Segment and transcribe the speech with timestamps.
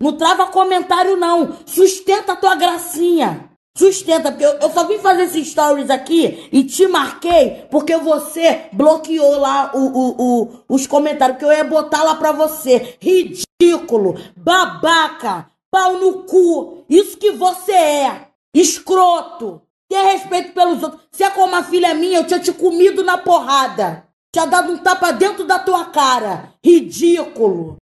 [0.00, 1.56] Não trava comentário, não.
[1.66, 3.50] Sustenta a tua gracinha.
[3.76, 8.68] Sustenta, porque eu, eu só vim fazer esses stories aqui e te marquei porque você
[8.72, 12.96] bloqueou lá o, o, o, os comentários, que eu ia botar lá pra você.
[13.00, 16.84] Ridículo, babaca, pau no cu.
[16.88, 18.28] Isso que você é.
[18.54, 19.62] Escroto.
[19.88, 21.02] Ter respeito pelos outros.
[21.10, 24.04] Se é como a filha minha, eu tinha te comido na porrada.
[24.32, 26.54] Tinha dado um tapa dentro da tua cara.
[26.64, 27.79] Ridículo.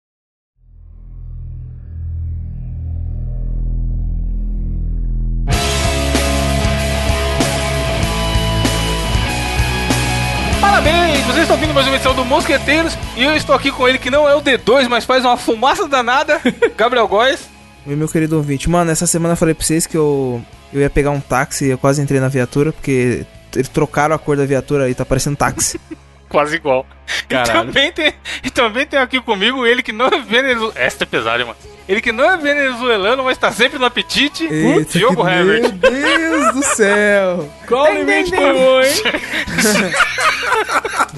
[11.74, 14.40] Mais uma edição do Mosqueteiros e eu estou aqui com ele que não é o
[14.40, 16.40] D2, mas faz uma fumaça danada,
[16.78, 17.50] Gabriel Góes.
[17.84, 20.40] Meu, meu querido ouvinte, mano, essa semana eu falei pra vocês que eu,
[20.72, 24.36] eu ia pegar um táxi, eu quase entrei na viatura, porque eles trocaram a cor
[24.36, 25.80] da viatura e tá parecendo táxi.
[26.28, 26.84] Quase igual.
[27.28, 27.50] Caralho.
[27.50, 30.72] E também tem, e também tem aqui comigo ele que não é venezuelano.
[30.74, 31.56] Esta é pesada, mano.
[31.88, 34.46] Ele que não é venezuelano, mas tá sempre no apetite.
[34.50, 35.60] Eita, Diogo que- Herbert.
[35.62, 37.48] Meu Deus do céu!
[37.68, 38.92] Qual o limite do humor, hein?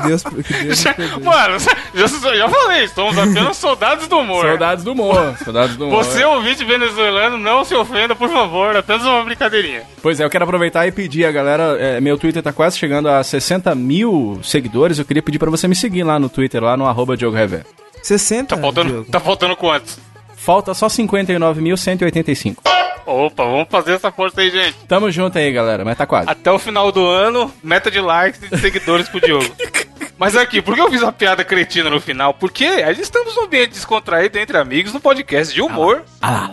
[0.07, 0.85] Deus, que Deus.
[1.25, 1.59] Mano,
[1.95, 4.45] já, já falei, somos apenas soldados do humor.
[4.47, 5.37] Soldados do humor.
[5.43, 6.05] Soldados do humor.
[6.05, 8.77] Você, ouvinte venezuelano, não se ofenda, por favor.
[8.77, 9.83] Apenas uma brincadeirinha.
[10.03, 11.77] Pois é, eu quero aproveitar e pedir a galera.
[11.79, 14.99] é, meu Twitter tá quase chegando a 60 mil seguidores.
[14.99, 17.65] Eu queria pedir pra você me seguir lá no Twitter, lá no arroba Diogo Rever.
[18.03, 19.11] 60, Tá faltando, Diogo?
[19.11, 19.99] tá faltando quantos?
[20.47, 22.59] Falta só 59.185.
[23.05, 24.77] Opa, vamos fazer essa força aí, gente.
[24.87, 26.31] Tamo junto aí, galera, mas tá quase.
[26.31, 29.45] Até o final do ano, meta de likes e de seguidores pro Diogo.
[30.19, 32.33] Mas aqui, por que eu fiz uma piada cretina no final?
[32.33, 36.05] Porque a gente estamos num ambiente descontraído entre amigos no podcast de humor,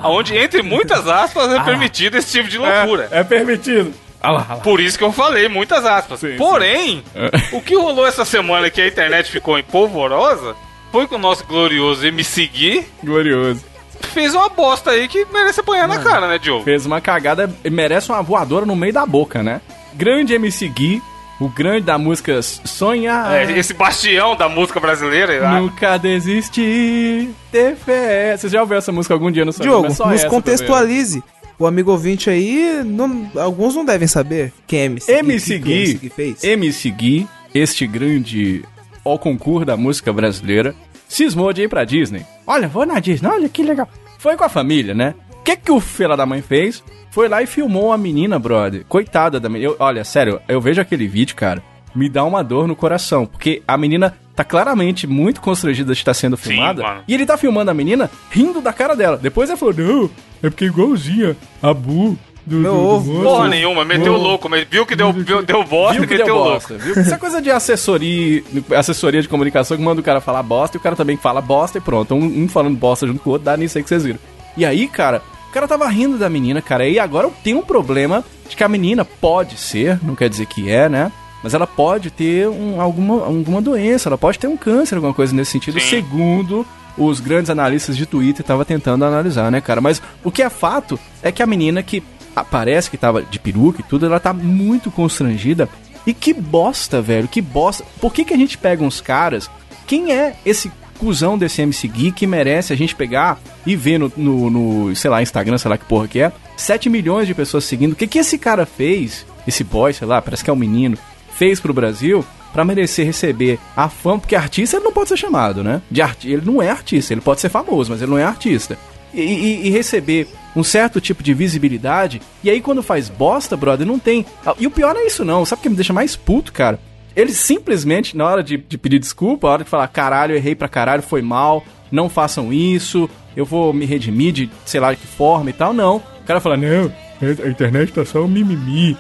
[0.04, 3.08] onde, entre muitas aspas, é permitido esse tipo de loucura.
[3.10, 3.94] É permitido.
[4.22, 4.60] Ah lá, ah lá.
[4.60, 6.20] Por isso que eu falei, muitas aspas.
[6.20, 7.06] Sim, Porém,
[7.54, 10.58] o que rolou essa semana que a internet ficou em polvorosa
[10.92, 13.73] foi que o nosso glorioso MC Gui Glorioso.
[14.08, 16.64] Fez uma bosta aí que merece apanhar na cara, né, Diogo?
[16.64, 19.62] Fez uma cagada e merece uma voadora no meio da boca, né?
[19.94, 21.02] Grande MC Gui,
[21.40, 23.32] o grande da música Sonhar.
[23.34, 25.48] É, esse bastião da música brasileira.
[25.48, 28.36] ah, Nunca desistir, ter fé.
[28.38, 31.24] Você já ouviu essa música algum dia no seu Diogo, só nos essa contextualize.
[31.60, 35.20] O amigo ouvinte aí, não- alguns não devem saber quem é MC Gui.
[35.20, 36.44] MC que que Gui, Gui fez.
[36.44, 38.64] MC Gui, este grande
[39.06, 40.74] ao concurso da música brasileira,
[41.16, 42.26] cismou de ir pra Disney.
[42.48, 43.88] Olha, vou na Disney, olha que legal.
[44.18, 45.14] Foi com a família, né?
[45.40, 46.84] O que que o filho da mãe fez?
[47.12, 48.86] Foi lá e filmou a menina, brother.
[48.88, 49.72] Coitada da menina.
[49.72, 51.62] Eu- olha, sério, eu vejo aquele vídeo, cara,
[51.94, 56.14] me dá uma dor no coração, porque a menina tá claramente muito constrangida de estar
[56.16, 56.82] sendo Sim, filmada.
[56.82, 57.04] mano.
[57.08, 59.16] E ele tá filmando a menina rindo da cara dela.
[59.18, 60.06] Depois ele falou: "Não,
[60.42, 63.12] é porque é igualzinha a Bu do, Meu do- do ovo.
[63.14, 66.08] monstro." Porra nenhuma, meteu o louco, mas viu que deu, viu, deu bosta Viu e
[66.08, 66.54] que meteu deu o louco.
[66.54, 67.02] bosta, viu?
[67.02, 68.44] Isso é coisa de assessoria,
[68.76, 71.78] assessoria de comunicação que manda o cara falar bosta e o cara também fala bosta
[71.78, 72.14] e pronto.
[72.16, 74.20] Um, um falando bosta junto com o outro, dá nisso aí que vocês viram.
[74.56, 76.88] E aí, cara, o cara tava rindo da menina, cara.
[76.88, 80.70] E agora tem um problema de que a menina pode ser, não quer dizer que
[80.70, 81.12] é, né?
[81.44, 85.36] Mas ela pode ter um- alguma, alguma doença, ela pode ter um câncer, alguma coisa
[85.36, 85.90] nesse sentido, Sim.
[85.90, 86.66] segundo
[86.98, 89.82] os grandes analistas de Twitter estavam tentando analisar, né, cara?
[89.82, 92.00] Mas o que é fato é que a menina que
[92.36, 95.68] aparece que tava de peruca e tudo, ela tá muito constrangida.
[96.06, 97.84] E que bosta, velho, que bosta.
[98.02, 99.50] Por que, que a gente pega uns caras?
[99.88, 104.12] Quem é esse cuzão desse MC Gui que merece a gente pegar e ver no,
[104.16, 107.66] no, no, sei lá, Instagram, sei lá que porra que é, 7 milhões de pessoas
[107.66, 107.94] seguindo.
[107.94, 110.98] O que, que esse cara fez, esse boy, sei lá, parece que é um menino,
[111.36, 112.24] fez pro Brasil
[112.54, 115.82] pra merecer receber a fama, porque artista ele não pode ser chamado, né?
[115.90, 118.78] De arti ele não é artista, ele pode ser famoso, mas ele não é artista.
[119.14, 123.86] E, e- e receber um certo tipo de visibilidade, e aí quando faz bosta, brother,
[123.88, 124.26] não tem.
[124.46, 125.46] Ah, E o pior não é isso, não.
[125.46, 126.80] Sabe o que me deixa mais puto, cara?
[127.16, 130.68] Ele simplesmente, na hora de, de pedir desculpa, na hora de falar, caralho, errei pra
[130.68, 135.08] caralho, foi mal, não façam isso, eu vou me redimir de sei lá de que
[135.08, 135.98] forma e tal, não.
[135.98, 136.92] O cara fala, não,
[137.22, 138.98] a internet tá só um mimimi.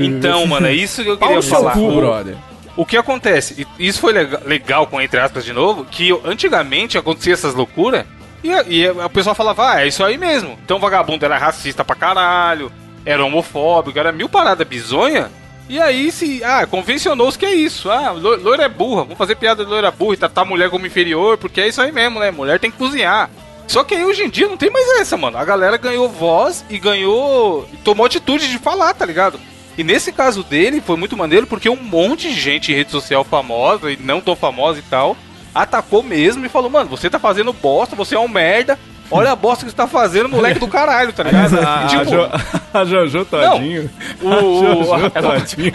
[0.00, 1.72] Então, mano, é isso que eu queria falar.
[1.72, 2.36] cu, brother.
[2.76, 3.66] O que acontece?
[3.78, 8.04] Isso foi lega- legal, com entre aspas de novo, que antigamente acontecia essas loucuras
[8.42, 10.58] e, e o pessoal falava, ah, é isso aí mesmo.
[10.64, 12.70] Então o vagabundo era racista pra caralho,
[13.04, 15.30] era homofóbico, era mil paradas bizonha.
[15.68, 17.90] E aí se, ah, convencionou-se que é isso.
[17.90, 20.68] Ah, lo- loira é burra, vamos fazer piada de loira burra e tratar a mulher
[20.70, 22.30] como inferior, porque é isso aí mesmo, né?
[22.30, 23.30] Mulher tem que cozinhar.
[23.68, 25.38] Só que aí hoje em dia não tem mais essa, mano.
[25.38, 27.66] A galera ganhou voz e ganhou.
[27.72, 29.38] e tomou atitude de falar, tá ligado?
[29.78, 33.24] E nesse caso dele foi muito maneiro porque um monte de gente em rede social
[33.24, 35.16] famosa e não tão famosa e tal
[35.54, 38.78] atacou mesmo e falou: Mano, você tá fazendo bosta, você é um merda.
[39.10, 41.58] Olha a bosta que você tá fazendo, moleque do caralho, tá ligado?
[41.60, 42.30] A, tipo, Jo-
[42.72, 43.90] a Jojo Todinho.
[44.22, 45.72] o, o, A Jojo Todinho,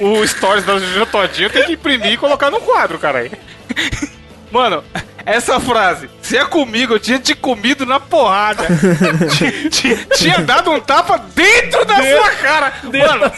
[0.00, 3.32] o, o stories da Jojo Todinho tem que imprimir e colocar no quadro, caralho.
[4.52, 4.84] Mano,
[5.26, 6.08] essa frase.
[6.22, 8.64] Se é comigo, eu tinha te comido na porrada.
[9.36, 12.72] Ti- ti- tinha dado um tapa dentro da sua cara.
[12.84, 13.32] Mano,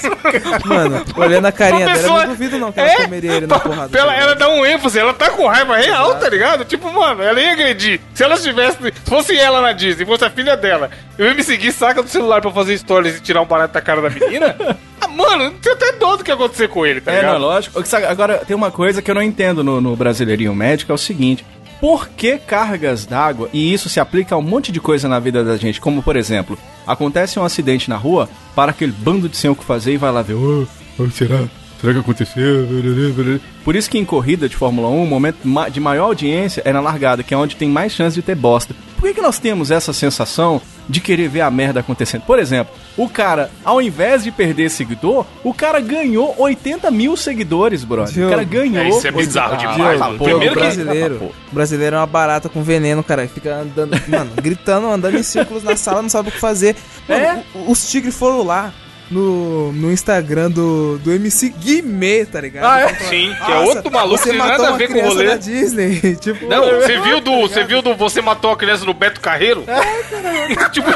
[0.64, 3.46] Mano, olhando a carinha dela, pessoa- eu não duvido não que ela É, comeria ele
[3.46, 3.88] na porrada.
[3.88, 6.64] pra ela, tá ela dá um ênfase, ela tá com raiva real, tá ligado?
[6.64, 8.00] Tipo, mano, ela ia agredir.
[8.14, 8.78] Se ela tivesse.
[8.82, 12.08] Se fosse ela na Disney, fosse a filha dela, eu ia me seguir, saca do
[12.08, 14.54] celular pra fazer stories e tirar um barato da cara da menina.
[15.00, 17.38] ah, mano, tem até dó do que acontecer com ele, tá É, ligado?
[17.38, 17.86] lógico.
[17.86, 20.98] Sabe, Agora, tem uma coisa que eu não entendo no, no Brasileirinho Médico, é o
[20.98, 21.44] seguinte.
[21.80, 23.48] Por que cargas d'água?
[23.52, 25.80] E isso se aplica a um monte de coisa na vida da gente.
[25.80, 29.64] Como, por exemplo, acontece um acidente na rua, para aquele bando de sem o que
[29.64, 30.34] fazer e vai lá ver.
[30.34, 30.66] "Oh,
[30.98, 31.44] oh, será?
[31.80, 32.66] Será que aconteceu?
[33.64, 35.38] Por isso que em corrida de Fórmula 1, o momento
[35.70, 38.74] de maior audiência é na largada, que é onde tem mais chance de ter bosta.
[38.96, 42.22] Por que, que nós temos essa sensação de querer ver a merda acontecendo?
[42.22, 47.84] Por exemplo, o cara, ao invés de perder seguidor, o cara ganhou 80 mil seguidores,
[47.84, 48.26] brother.
[48.26, 48.82] O cara ganhou.
[48.82, 52.06] é, isso é bizarro 80 demais, Ah, Primeiro que- brasileiro, Ah, o brasileiro é uma
[52.06, 53.28] barata com veneno, cara.
[53.28, 56.74] Fica andando, mano, gritando, andando em círculos na sala, não sabe o que fazer.
[57.08, 57.42] Mano, É?
[57.66, 58.72] os tigres foram lá
[59.10, 62.64] no, no Instagram do, do MC Guimê, tá ligado?
[62.64, 62.94] Ah, é?
[62.94, 65.26] Sim, que é outro maluco, você tem nada a ver com o rolê.
[65.26, 66.16] da Disney.
[66.20, 67.40] tipo, Não, você viu do.
[67.42, 69.64] Você viu do Você Matou a Criança no Beto Carreiro?
[69.66, 70.88] É, tipo,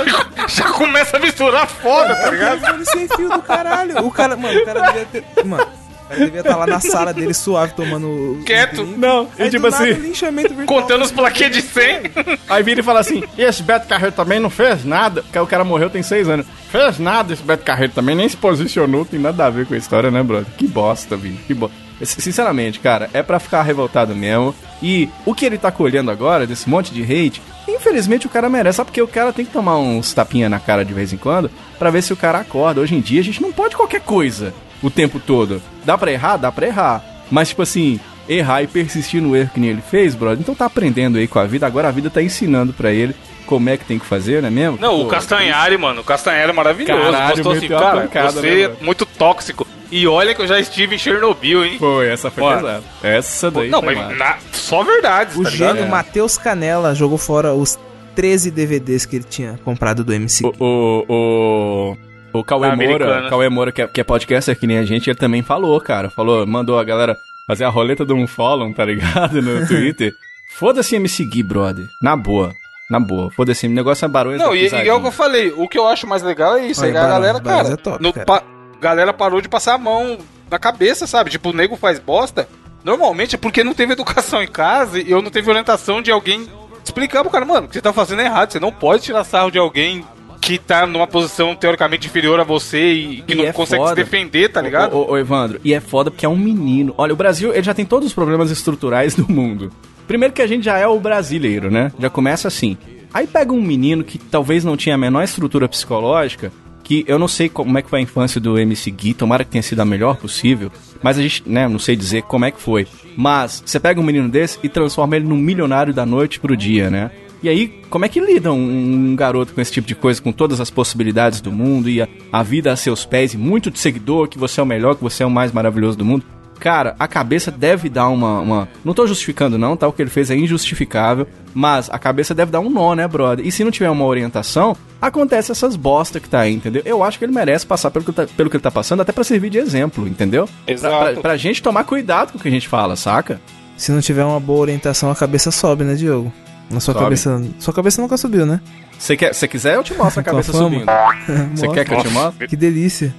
[0.49, 2.61] já começa a misturar foda, tá ligado?
[2.61, 4.05] Mano, sem fio do caralho.
[4.05, 5.25] O cara, mano, o cara devia ter.
[5.45, 5.67] Mano,
[6.13, 8.41] cara devia estar lá na sala dele suave tomando.
[8.45, 8.85] Quieto.
[8.85, 8.99] drink.
[8.99, 10.67] Não, Aí e tipo nada, assim, virtual.
[10.67, 12.03] Contando os plaquês de 100.
[12.49, 15.23] Aí vira e fala assim: e esse Beto Carreiro também não fez nada.
[15.23, 16.47] Porque o cara morreu tem seis anos.
[16.71, 19.77] Fez nada esse Beto Carreiro também, nem se posicionou, tem nada a ver com a
[19.77, 20.47] história, né, brother?
[20.57, 21.77] Que bosta, bicho, que bosta.
[22.03, 24.55] Sinceramente, cara, é pra ficar revoltado mesmo.
[24.83, 28.79] E o que ele tá colhendo agora, desse monte de hate, infelizmente o cara merece.
[28.79, 31.51] Sabe porque o cara tem que tomar uns tapinha na cara de vez em quando
[31.79, 32.81] pra ver se o cara acorda.
[32.81, 35.63] Hoje em dia a gente não pode qualquer coisa o tempo todo.
[35.85, 36.37] Dá pra errar?
[36.37, 37.05] Dá pra errar.
[37.31, 37.99] Mas, tipo assim,
[38.29, 41.39] errar e persistir no erro que nem ele fez, brother, então tá aprendendo aí com
[41.39, 41.67] a vida.
[41.67, 43.15] Agora a vida tá ensinando pra ele
[43.47, 44.79] como é que tem que fazer, não é mesmo?
[44.81, 47.03] Não, o Pô, Castanhari, mano, o Castanhari é maravilhoso.
[47.13, 49.67] Caralho, Gostou assim, cara, pancada, você né, é muito tóxico.
[49.91, 51.77] E olha que eu já estive em Chernobyl, hein?
[51.79, 52.57] Foi, essa foi Bora.
[52.57, 52.83] pesada.
[53.03, 57.53] Essa daí Não, foi mas na- só verdades, O tá gênio Matheus Canela jogou fora
[57.53, 57.79] os
[58.15, 60.47] 13 DVDs que ele tinha comprado do MC.
[60.47, 61.97] O, o, o,
[62.33, 63.29] o Cauê Da Moura, americana.
[63.31, 66.11] Cauê Moura que, é, que é podcaster que nem a gente, ele também falou, cara.
[66.11, 69.41] Falou, mandou a galera fazer a roleta do unfollow, tá ligado?
[69.43, 70.13] No Twitter.
[70.55, 71.87] Foda-se me seguir, brother.
[72.01, 72.53] Na boa.
[72.91, 73.31] Na boa.
[73.31, 74.39] Foda-se, o negócio é barulho.
[74.39, 76.67] Não, e, e é o que eu falei, o que eu acho mais legal é
[76.67, 78.27] isso, Olha, é a galera, cara, é top, no cara.
[78.27, 78.43] pa-
[78.81, 80.19] galera parou de passar a mão
[80.51, 81.31] na cabeça, sabe?
[81.31, 82.47] Tipo, o nego faz bosta,
[82.85, 86.47] normalmente é porque não teve educação em casa e eu não teve orientação de alguém
[86.85, 89.25] explicar pro cara, mano, o que você tá fazendo é errado, você não pode tirar
[89.25, 90.05] sarro de alguém
[90.43, 93.91] que tá numa posição teoricamente inferior a você e que E não é consegue foda.
[93.95, 94.93] se defender, tá ligado?
[94.97, 96.93] Ô, ô, ô, Evandro, e é foda porque é um menino.
[96.99, 99.71] Olha, o Brasil, ele já tem todos os problemas estruturais do mundo.
[100.09, 101.93] Primeiro que a gente já é o brasileiro, né?
[101.97, 102.77] Já começa assim.
[103.15, 106.51] Aí pega um menino que talvez não tinha a menor estrutura psicológica,
[106.83, 109.51] que eu não sei como é que foi a infância do MC Gui, tomara que
[109.53, 112.61] tenha sido a melhor possível, mas a gente, né, não sei dizer como é que
[112.61, 112.89] foi.
[113.17, 116.91] Mas você pega um menino desse e transforma ele num milionário da noite pro dia,
[116.91, 117.13] né?
[117.43, 120.31] E aí, como é que lida um, um garoto com esse tipo de coisa, com
[120.33, 123.79] todas as possibilidades do mundo e a, a vida a seus pés e muito de
[123.79, 126.25] seguidor, que você é o melhor, que você é o mais maravilhoso do mundo?
[126.61, 128.69] Cara, a cabeça deve dar uma, uma.
[128.85, 129.89] Não tô justificando, não, tá?
[129.89, 131.27] O que ele fez é injustificável.
[131.53, 133.45] Mas a cabeça deve dar um nó, né, brother?
[133.45, 136.81] E se não tiver uma orientação, acontece essas bosta que tá aí, entendeu?
[136.85, 139.11] Eu acho que ele merece passar pelo que, tá- pelo que ele tá passando, até
[139.11, 140.47] pra servir de exemplo, entendeu?
[140.65, 141.13] Pra- Exato.
[141.15, 143.41] Pra, pra gente tomar cuidado com o que a gente fala, saca?
[143.77, 146.33] Se não tiver uma boa orientação, a cabeça sobe, né, Diogo?
[146.71, 147.05] Na sua Sobe.
[147.05, 147.43] cabeça.
[147.59, 148.61] Sua cabeça nunca subiu, né?
[148.99, 150.87] Se quer, se quiser, eu te mostro a cabeça subindo.
[151.55, 152.47] Você quer que eu te mostre?
[152.49, 153.15] Que delícia.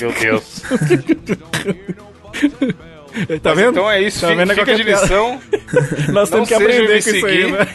[0.00, 0.62] Meu Deus.
[3.42, 3.70] Tá vendo?
[3.70, 4.52] Então é isso, Tá fica, vendo?
[4.52, 5.40] É fica de lição.
[6.12, 7.66] Nós não temos que aprender com isso aí, né?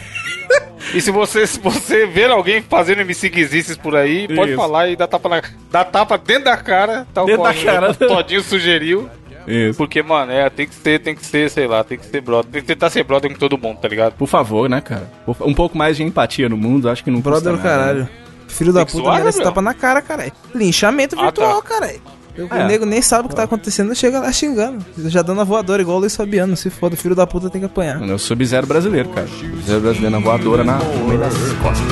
[0.94, 4.60] E se você, se você ver alguém fazendo MC Guizices por aí, pode Isso.
[4.60, 7.90] falar e dar tapa, na, dar tapa dentro da cara, tal Dentro qual da cara.
[7.90, 9.10] o Todinho sugeriu.
[9.46, 9.76] Isso.
[9.78, 12.50] Porque, mano, é, tem que ser, tem que ser, sei lá, tem que ser brother.
[12.50, 14.14] Tem que tentar ser brother com todo mundo, tá ligado?
[14.14, 15.10] Por favor, né, cara?
[15.40, 18.00] Um pouco mais de empatia no mundo, acho que não Brother custa nada, caralho.
[18.00, 18.08] né?
[18.48, 19.50] Filho da que puta zoar, merece Gabriel?
[19.52, 20.32] tapa na cara, caralho.
[20.54, 21.68] Linchamento Ah, virtual, tá.
[21.68, 22.00] caralho.
[22.38, 22.66] O É.
[22.66, 24.84] nego nem sabe o que tá acontecendo, chega lá xingando.
[25.06, 26.54] Já dando a voadora, igual o Luiz Fabiano.
[26.56, 28.00] Se foda, o filho da puta tem que apanhar.
[28.02, 29.26] Eu sou Sub-Zero brasileiro, cara.
[29.26, 31.86] Sub-Zero brasileiro na voadora na, no meio das costas.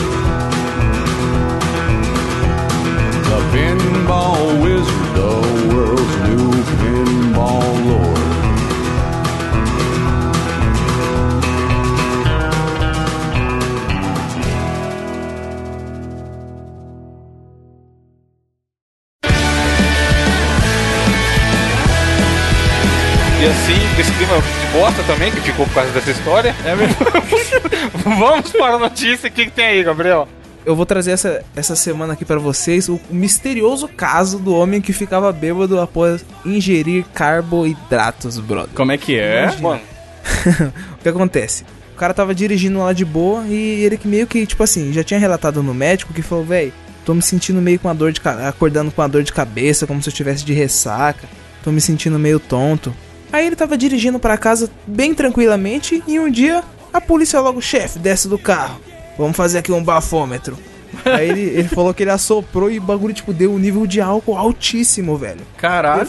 [3.24, 5.14] The pinball wizard,
[24.24, 26.54] clima de bosta também, que ficou por causa dessa história.
[26.64, 26.96] É mesmo?
[28.18, 29.28] Vamos para a notícia.
[29.28, 30.26] O que, que tem aí, Gabriel?
[30.64, 34.94] Eu vou trazer essa, essa semana aqui pra vocês o misterioso caso do homem que
[34.94, 38.74] ficava bêbado após ingerir carboidratos, brother.
[38.74, 39.54] Como é que é?
[39.60, 39.82] Mano,
[40.98, 41.64] o que acontece?
[41.92, 45.04] O cara tava dirigindo lá de boa e ele que meio que, tipo assim, já
[45.04, 46.72] tinha relatado no médico que falou, véi,
[47.04, 50.02] tô me sentindo meio com uma dor de acordando com uma dor de cabeça, como
[50.02, 51.28] se eu estivesse de ressaca.
[51.62, 52.94] Tô me sentindo meio tonto.
[53.34, 56.62] Aí ele tava dirigindo pra casa bem tranquilamente e um dia
[56.92, 58.80] a polícia logo, chefe, desce do carro.
[59.18, 60.56] Vamos fazer aqui um bafômetro.
[61.04, 64.00] Aí ele, ele falou que ele assoprou e o bagulho, tipo, deu um nível de
[64.00, 65.40] álcool altíssimo, velho.
[65.56, 66.02] Caralho.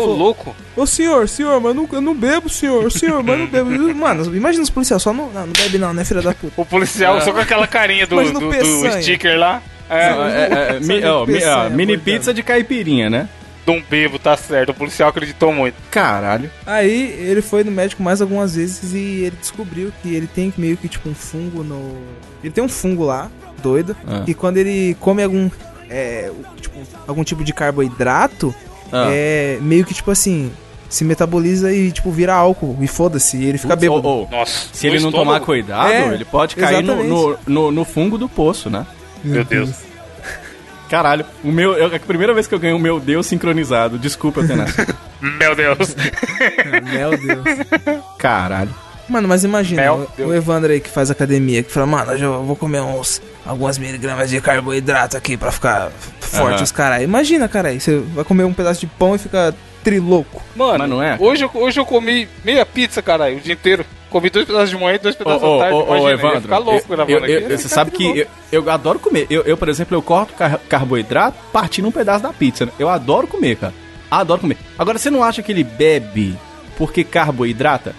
[0.00, 0.54] falou, louco.
[0.76, 3.70] Ô senhor, senhor, mas não, eu não bebo, senhor, senhor, mas não bebo.
[3.96, 6.52] Mano, imagina os policiais só não, não, não bebe não, né, filha da puta.
[6.56, 9.60] O policial só com aquela carinha do, do, do sticker lá.
[9.90, 13.28] É, É, é, é, mi- mi- mini pizza de caipirinha, né?
[13.64, 14.70] De um bebo, tá certo.
[14.70, 15.74] O policial acreditou muito.
[15.90, 16.50] Caralho.
[16.66, 20.76] Aí ele foi no médico mais algumas vezes e ele descobriu que ele tem meio
[20.76, 21.96] que tipo um fungo no.
[22.42, 23.30] Ele tem um fungo lá,
[23.62, 24.22] doido, Ah.
[24.26, 25.50] e quando ele come algum.
[25.88, 26.30] É,
[26.60, 28.54] tipo, algum tipo de carboidrato,
[28.92, 29.06] Ah.
[29.10, 30.52] é meio que tipo assim.
[30.86, 32.76] Se metaboliza e, tipo, vira álcool.
[32.80, 34.06] E foda-se, e ele fica bêbado.
[34.06, 34.68] Ô, ô, Nossa.
[34.72, 38.28] se ele não tomar cuidado, É, ele pode cair no, no, no, no fungo do
[38.28, 38.86] poço, né?
[39.24, 39.70] Meu Deus.
[40.94, 43.98] Caralho, o meu, eu- é a primeira vez que eu ganhei o meu Deus sincronizado.
[43.98, 44.94] Desculpa nascido.
[45.20, 45.96] Meu Deus.
[46.92, 47.44] Meu Deus.
[48.18, 48.72] Caralho.
[49.08, 52.24] Mano, mas imagina, Meu o, o Evandro aí que faz academia, que fala, mano, hoje
[52.24, 56.62] eu vou comer uns algumas miligramas de carboidrato aqui pra ficar forte Aham.
[56.62, 57.02] os caras.
[57.02, 60.42] Imagina, cara, você vai comer um pedaço de pão e fica triloco.
[60.56, 61.16] Mano, Mas não é?
[61.20, 63.84] Hoje, eu, hoje eu comi meia pizza, caralho, o dia inteiro.
[64.08, 65.74] Comi dois pedaços de manhã e dois pedaços ô, da tarde.
[65.76, 67.56] ô, ô, Imagina, Evandro, ficar louco eu- gravando eu- aqui.
[67.58, 68.26] Você sabe que eu,
[68.64, 69.26] eu adoro comer.
[69.28, 72.64] Eu, eu, por exemplo, eu corto car- carboidrato partindo um pedaço da pizza.
[72.64, 72.72] né?
[72.78, 73.74] Eu adoro comer, cara.
[74.10, 74.56] Adoro comer.
[74.78, 76.38] Agora, você não acha que ele bebe
[76.78, 77.92] porque carboidrata?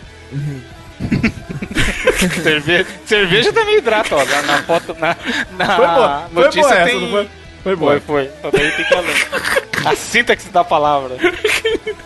[2.44, 4.24] cerveja, cerveja também hidrata, ó.
[4.26, 5.16] Na, na foto, na,
[5.58, 6.30] na Foi boa.
[6.34, 7.00] Foi notícia boa essa, tem...
[7.00, 7.10] foi?
[7.10, 7.30] Foi
[7.64, 8.02] Foi, boa.
[8.02, 8.30] foi.
[8.42, 9.28] Só daí tem que ler.
[9.86, 11.16] A sintaxe da palavra.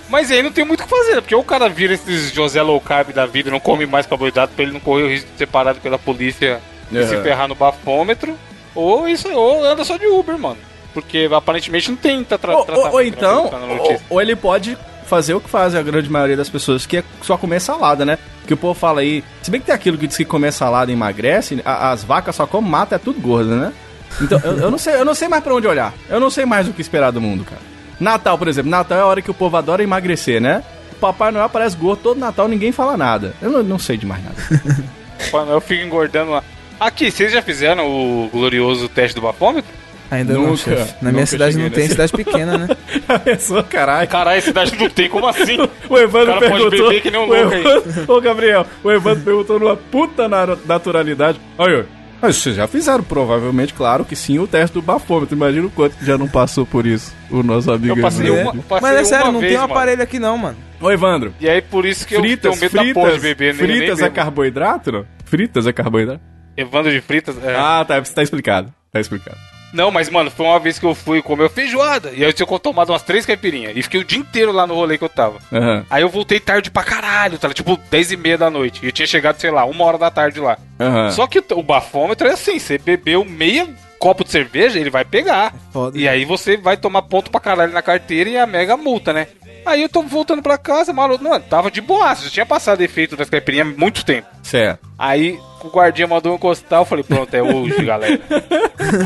[0.10, 1.22] Mas aí não tem muito o que fazer, né?
[1.22, 4.05] porque ou o cara vira esses José Low Carb da vida e não come mais
[4.05, 6.60] carboidrato pra ele não correr o risco de ser parado pela polícia
[6.91, 7.08] e Uhum.
[7.08, 8.36] se ferrar no bafômetro,
[8.74, 10.58] ou isso ou anda só de Uber, mano.
[10.93, 14.75] Porque aparentemente não tem tra Ou, ou- ou então, tá ou, ou ele pode
[15.10, 18.18] fazer o que faz a grande maioria das pessoas, que é só comer salada, né?
[18.48, 20.92] Que o povo fala aí, se bem que tem aquilo que diz que comer salada
[20.92, 23.74] emagrece, a- as vacas só comem mata, é tudo gorda, né?
[24.22, 25.94] Então, eu, eu não sei, eu não sei mais pra onde olhar.
[26.10, 27.62] Eu não sei mais o que esperar do mundo, cara.
[28.00, 30.63] Natal, por exemplo, Natal é a hora que o povo adora emagrecer, né?
[31.01, 33.34] Papai Noel aparece gordo todo Natal, ninguém fala nada.
[33.42, 34.36] Eu não, não sei de mais nada.
[35.32, 36.44] Quando eu fico engordando lá.
[36.80, 39.70] Aqui, vocês já fizeram o glorioso teste do bafômetro?
[40.12, 40.94] Ainda não, Nunca, chefe.
[40.94, 41.89] Na nunca minha cidade não tem, nesse.
[41.92, 42.68] cidade pequena, né?
[43.08, 44.08] A pessoa, caralho.
[44.10, 45.58] Caralho, cidade não tem, como assim?
[45.89, 46.88] O Evandro O cara pode perguntou.
[46.89, 47.36] beber que nem um o.
[47.36, 51.39] Evandro- Ô, Gabriel, o Evandro perguntou numa puta na- naturalidade.
[51.58, 51.86] Olha,
[52.22, 55.36] mas vocês já fizeram, provavelmente, claro que sim, o teste do bafômetro.
[55.36, 58.51] Imagina o quanto que já não passou por isso, o nosso amigo Eu passei Evandro.
[58.54, 59.74] uma- passei Mas é sério, não vez, tem um mano.
[59.74, 60.58] aparelho aqui não, mano.
[60.82, 63.22] Ô, Evandro, E aí por isso que eu fritas, tenho medo da porra de fritas,
[63.38, 63.63] beber, né?
[63.63, 65.06] Eu nem fritas é carboidrato, não?
[65.25, 66.22] Fritas é carboidrato?
[66.58, 67.36] Evandro de fritas.
[67.44, 67.56] é.
[67.56, 68.74] Ah, tá, tá explicado.
[68.92, 69.38] Tá explicado.
[69.72, 72.10] Não, mas, mano, foi uma vez que eu fui comer feijoada.
[72.12, 73.74] E aí eu tinha tomado umas três caipirinhas.
[73.76, 75.38] E fiquei o dia inteiro lá no rolê que eu tava.
[75.52, 77.50] Aham, Aí eu voltei tarde pra caralho, tá?
[77.54, 78.80] Tipo, 10 e meia da noite.
[78.84, 80.58] E eu tinha chegado, sei lá, uma hora da tarde lá.
[80.80, 81.12] aham.
[81.12, 83.68] Só que o bafômetro é assim: você bebeu meia
[84.00, 85.53] copo de cerveja, ele vai pegar.
[85.72, 85.98] Foda.
[85.98, 89.27] E aí você vai tomar ponto pra caralho na carteira e a mega multa, né?
[89.65, 91.24] Aí eu tô voltando pra casa, maluco.
[91.24, 92.24] Mano, tava de boaça.
[92.24, 94.27] Já tinha passado efeito das caipirinhas há muito tempo.
[94.41, 94.79] Certo.
[94.98, 98.20] Aí o guardinha mandou eu encostar, eu falei, pronto, é hoje, galera.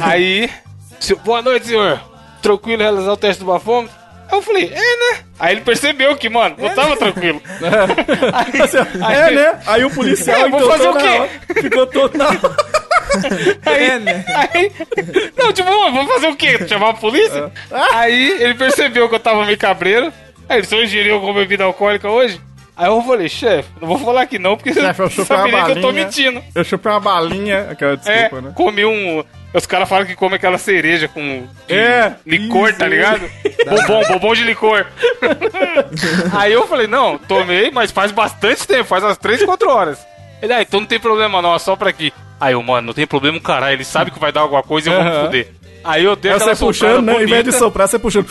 [0.04, 0.50] Aí,
[1.00, 2.00] se- boa noite, senhor.
[2.42, 3.96] Tranquilo realizar o teste do bafômetro?
[4.30, 4.78] Aí eu falei, é,
[5.14, 5.20] né?
[5.40, 7.42] Aí ele percebeu que, mano, eu tava tranquilo.
[9.02, 9.60] Aí- É, né?
[9.66, 11.62] Aí o policial É, vou fazer o quê?
[11.62, 12.83] Ficou todo na hora.
[13.66, 14.26] Aí, É, né?
[14.54, 14.72] aí,
[15.38, 16.68] não, tipo, vamos fazer o quê?
[16.68, 17.52] Chamar a polícia?
[17.94, 20.12] Aí ele percebeu que eu tava meio cabreiro.
[20.50, 22.40] Aí ele só ingeriu alguma bebida alcoólica hoje?
[22.76, 25.72] Aí eu falei, chefe, não vou falar que não, porque Chefe, eu você saberia que
[25.74, 26.44] eu tô mentindo.
[26.56, 28.52] Eu chupei uma balinha, aquela É, desculpa, né?
[28.56, 29.24] comi um.
[29.54, 33.30] Os caras falam que come aquela cereja com É, licor, isso, tá ligado?
[33.70, 34.88] Bobom, bobom de licor.
[36.36, 40.00] Aí eu falei, não, tomei, mas faz bastante tempo, faz umas 3, 4 horas.
[40.44, 42.12] Ele, ah, então não tem problema não, é só pra aqui.
[42.38, 44.94] Aí eu, mano, não tem problema, caralho, ele sabe que vai dar alguma coisa e
[44.94, 45.54] eu vou me fuder.
[45.86, 47.14] Aí eu dei Aí aquela você puxando, né?
[47.14, 48.26] Em vez de bonita, soprar, você puxando.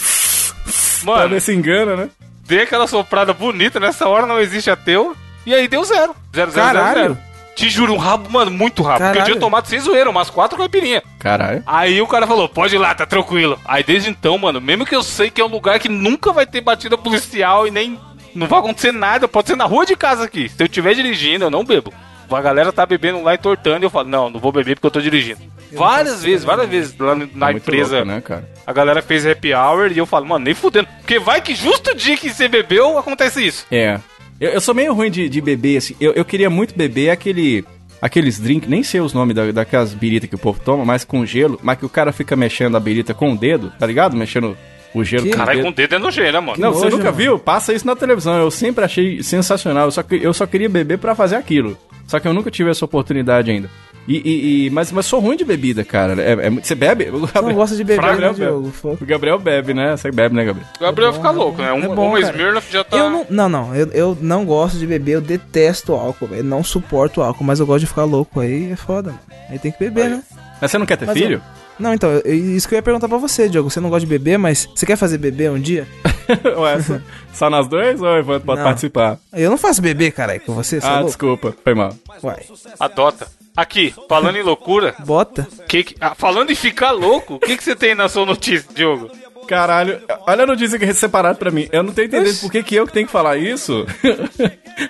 [1.05, 2.11] Pra Mano, ver se engana, né?
[2.45, 5.17] dei aquela soprada bonita, nessa hora não existe ateu,
[5.47, 6.15] e aí deu zero.
[6.35, 7.01] Zero, zero, zero, Caralho.
[7.01, 7.19] zero.
[7.57, 9.07] Te juro, um rabo, mano, muito rápido.
[9.07, 11.03] Porque eu tinha tomado sem zoeira, umas quatro caipirinhas.
[11.19, 11.63] Caralho.
[11.67, 13.59] Aí o cara falou, pode ir lá, tá tranquilo.
[13.65, 16.47] Aí desde então, mano, mesmo que eu sei que é um lugar que nunca vai
[16.47, 17.99] ter batida policial e nem
[18.35, 20.49] Não vai acontecer nada, pode ser na rua de casa aqui.
[20.49, 21.93] Se eu estiver dirigindo, eu não bebo.
[22.31, 24.91] A galera tá bebendo lá entortando e eu falo, não, não vou beber porque eu
[24.91, 25.41] tô dirigindo.
[25.71, 28.49] várias vezes, várias vezes lá na Tá muito empresa, louco, né, cara?
[28.67, 30.89] a galera fez happy hour e eu falo, mano, nem fudendo.
[31.01, 33.67] Porque vai que justo o dia que você bebeu, acontece isso.
[33.71, 34.01] É.
[34.41, 35.95] Eu, eu sou meio ruim de, de beber, assim.
[36.01, 37.65] Eu, eu queria muito beber aquele.
[38.01, 41.25] Aqueles drinks, nem sei os nomes da, daquelas biritas que o povo toma, mas com
[41.25, 44.17] gelo, mas que o cara fica mexendo a birita com o dedo, tá ligado?
[44.17, 44.57] Mexendo
[44.95, 45.31] o gelo Que?
[45.31, 45.65] com o Caralho, dedo.
[45.67, 46.59] com o dedo é nojeira, mano.
[46.61, 47.17] Não, você nojo, nunca mano.
[47.17, 47.39] viu?
[47.39, 48.39] Passa isso na televisão.
[48.39, 49.87] Eu sempre achei sensacional.
[49.87, 51.77] Eu só, que- eu só queria beber pra fazer aquilo.
[52.07, 53.71] Só que eu nunca tive essa oportunidade ainda.
[54.09, 56.21] E, e- e- mas, mas sou ruim de bebida, cara.
[56.21, 57.09] É, é você bebe?
[57.11, 58.61] O Você não gosta de beber, né, Gabriel Diogo?
[58.63, 58.73] bebe.
[58.73, 59.97] Fo- O Gabriel bebe, né?
[59.97, 60.67] Você bebe, né, Gabriel?
[60.77, 61.73] O Gabriel fica louco, né?
[61.73, 62.33] Um, É bom, cara.
[62.33, 62.97] Smirnoff já tá...
[62.97, 66.43] Eu não, não, não, eu, eu não gosto de beber, eu detesto álcool, velho.
[66.43, 69.23] Não suporto álcool, mas eu gosto de ficar louco aí, é foda, mano.
[69.49, 70.23] Aí tem que beber, né?
[70.61, 71.41] Mas você não quer ter Mas filho?
[71.79, 73.71] Não, então, isso que eu ia perguntar pra você, Diogo.
[73.71, 75.87] Você não gosta de beber, mas você quer fazer beber um dia?
[76.57, 76.99] Ué, só,
[77.33, 78.67] só nós dois ou o Evandro pode Não.
[78.67, 79.19] participar?
[79.33, 81.07] Eu não faço beber, caralho, com você, é Ah, louco?
[81.07, 81.55] desculpa.
[81.65, 81.93] Foi mal.
[82.23, 82.43] Uai,
[82.79, 83.27] Adota.
[83.57, 85.47] Aqui, falando em loucura, bota.
[85.69, 88.67] que que- ah, falando em ficar louco, o que, que você tem na sua notícia,
[88.75, 89.11] Diogo?
[89.49, 91.69] Caralho, olha a notícia que é separado pra mim.
[91.73, 92.41] Eu não tô entendendo Oxi.
[92.41, 93.85] por que, que eu que tenho que falar isso.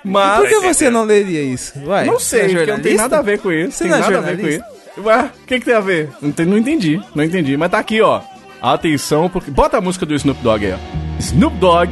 [0.04, 0.38] Mas.
[0.40, 1.72] Por que você não leria isso?
[1.84, 3.72] Uai, Não é sei, porque não tem nada a ver com isso.
[3.78, 4.64] Você tem não é nada a ver com isso.
[4.98, 6.10] Ué, o que, que tem a ver?
[6.20, 7.56] Não, tem- não entendi, não entendi.
[7.56, 8.20] Mas tá aqui, ó.
[8.60, 9.50] Atenção, porque.
[9.50, 11.18] Bota a música do Snoop Dogg aí, ó.
[11.18, 11.90] Snoop Dogg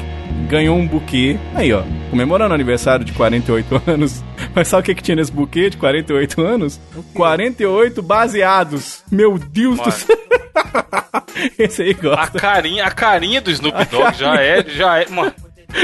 [0.49, 1.39] ganhou um buquê.
[1.55, 1.83] Aí, ó.
[2.11, 4.23] Comemorando o aniversário de 48 anos.
[4.55, 6.81] Mas sabe o que, que tinha nesse buquê de 48 anos?
[7.15, 9.03] 48 baseados.
[9.11, 9.93] Meu Deus do Mano.
[9.93, 10.17] céu.
[11.59, 12.39] Esse aí A gosta.
[12.39, 15.33] carinha, a carinha do Snoop Dogg já é, já é, mano.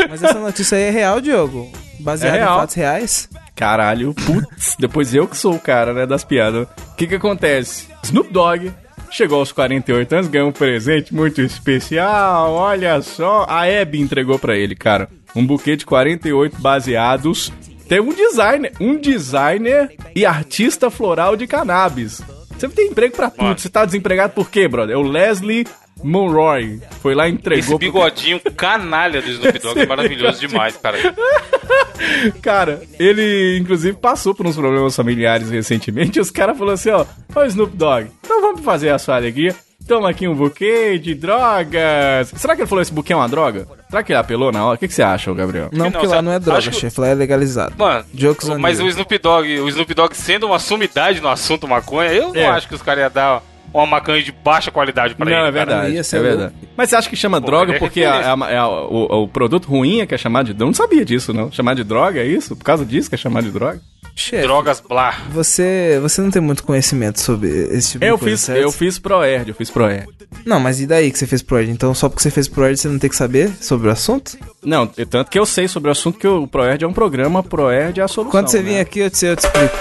[0.09, 1.71] Mas essa notícia aí é real, Diogo?
[2.01, 2.57] Baseada É real.
[2.57, 3.29] em fatos reais?
[3.57, 6.69] Caralho, putz, depois eu que sou o cara, né, das piadas.
[6.93, 7.89] O que que acontece?
[8.05, 8.71] Snoop Dogg
[9.11, 13.47] chegou aos 48 anos, ganhou um presente muito especial, olha só.
[13.49, 17.51] A Abby entregou pra ele, cara, um buquê de 48 baseados.
[17.89, 22.21] Tem um designer, um designer e artista floral de cannabis.
[22.59, 24.95] Você tem emprego pra tudo, você tá desempregado por quê, brother?
[24.95, 25.67] É o Leslie
[26.03, 26.81] Monroy.
[27.01, 30.99] Foi lá e entregou Esse pro bigodinho canalha do Snoop Dogg é maravilhoso demais, cara.
[32.43, 36.19] Cara, ele inclusive passou por uns problemas familiares recentemente.
[36.19, 39.55] E os caras falaram assim: ó, ó, Snoop Dogg, então vamos fazer a sua alegria.
[39.89, 42.33] Toma aqui um buquê de drogas.
[42.37, 43.69] Será que ele falou esse buquê é uma droga?
[43.89, 44.75] Será que ele apelou na hora?
[44.75, 45.69] O que, que você acha, Gabriel?
[45.73, 47.73] Não, não, porque lá não é droga, que- chefe, lá é legalizado.
[47.79, 48.87] Mano, Jokes mas you.
[48.87, 52.43] o Snoop Dogg, o Snoop Dogg sendo uma sumidade no assunto maconha, eu É.
[52.43, 53.43] não acho que os caras iam dar
[53.79, 55.41] uma maconha de baixa qualidade pra Não, ele.
[55.41, 55.53] é cara.
[55.67, 55.95] verdade.
[55.95, 56.55] ia ser É verdade.
[56.77, 59.67] Mas você acha que chama Pô, droga é porque a- a- a- o, o produto
[59.69, 60.61] ruim é que é chamado de.
[60.61, 61.51] Eu não sabia disso, não.
[61.51, 62.55] Chamar de droga é isso?
[62.57, 63.81] Por causa disso que é chamado de droga?
[64.19, 65.15] Chefe, Drogas blá.
[65.31, 68.63] você, você não tem muito conhecimento sobre esse tipo Eu de coisa, fiz, certo?
[68.63, 70.07] eu fiz Proerd, eu fiz Proerd.
[70.45, 71.71] Não, mas e daí que você fez Proerd?
[71.71, 74.39] Então só porque você fez Proerd você não tem que saber sobre o assunto?
[74.65, 78.01] Não, tanto que eu sei sobre o assunto que o Proerd é um programa, Proerd
[78.01, 78.31] é a solução.
[78.31, 78.71] Quando você né?
[78.71, 79.77] vir aqui eu te, eu te explico.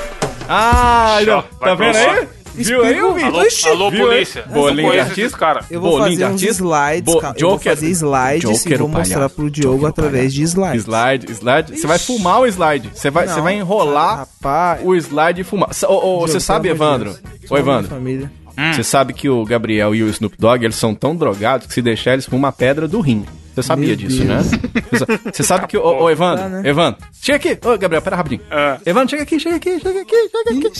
[0.49, 2.27] Ah, não, tá vendo aí?
[2.55, 3.23] Viu aí, Explica- Vitor?
[3.29, 4.43] Alô, Oxi, alô viu polícia.
[4.43, 5.37] Bolinho de artista?
[5.37, 5.65] caras.
[5.69, 6.63] Eu vou Bolinho fazer de uns artista?
[6.63, 7.35] slides, Bo- cara.
[7.37, 9.35] Eu vou Joker- fazer slides Joker e o vou mostrar palhaço.
[9.35, 10.81] pro Diogo Joker o através de slides.
[10.83, 11.79] Slide, slide.
[11.79, 12.89] Você vai fumar o slide.
[12.93, 14.81] Você vai, você vai enrolar rapaz.
[14.83, 15.69] o slide e fumar.
[15.73, 17.15] Você sabe, Evandro?
[17.47, 17.89] Sou Evandro.
[17.89, 18.31] Família.
[18.73, 21.81] Você sabe que o Gabriel e o Snoop Dogg, eles são tão drogados que se
[21.81, 23.25] deixar, eles fumam a pedra do rim.
[23.55, 24.51] Você sabia Meu disso, Deus.
[24.51, 24.59] né?
[24.91, 25.77] Você sa- Você sabe que...
[25.77, 26.61] Ô, ô, Evandro, Tá, né?
[26.69, 27.67] Evandro, chega aqui.
[27.67, 28.41] Ô, Gabriel, pera rapidinho.
[28.51, 28.77] Ah.
[28.85, 30.71] Evandro, chega aqui, chega aqui, chega aqui, chega aqui.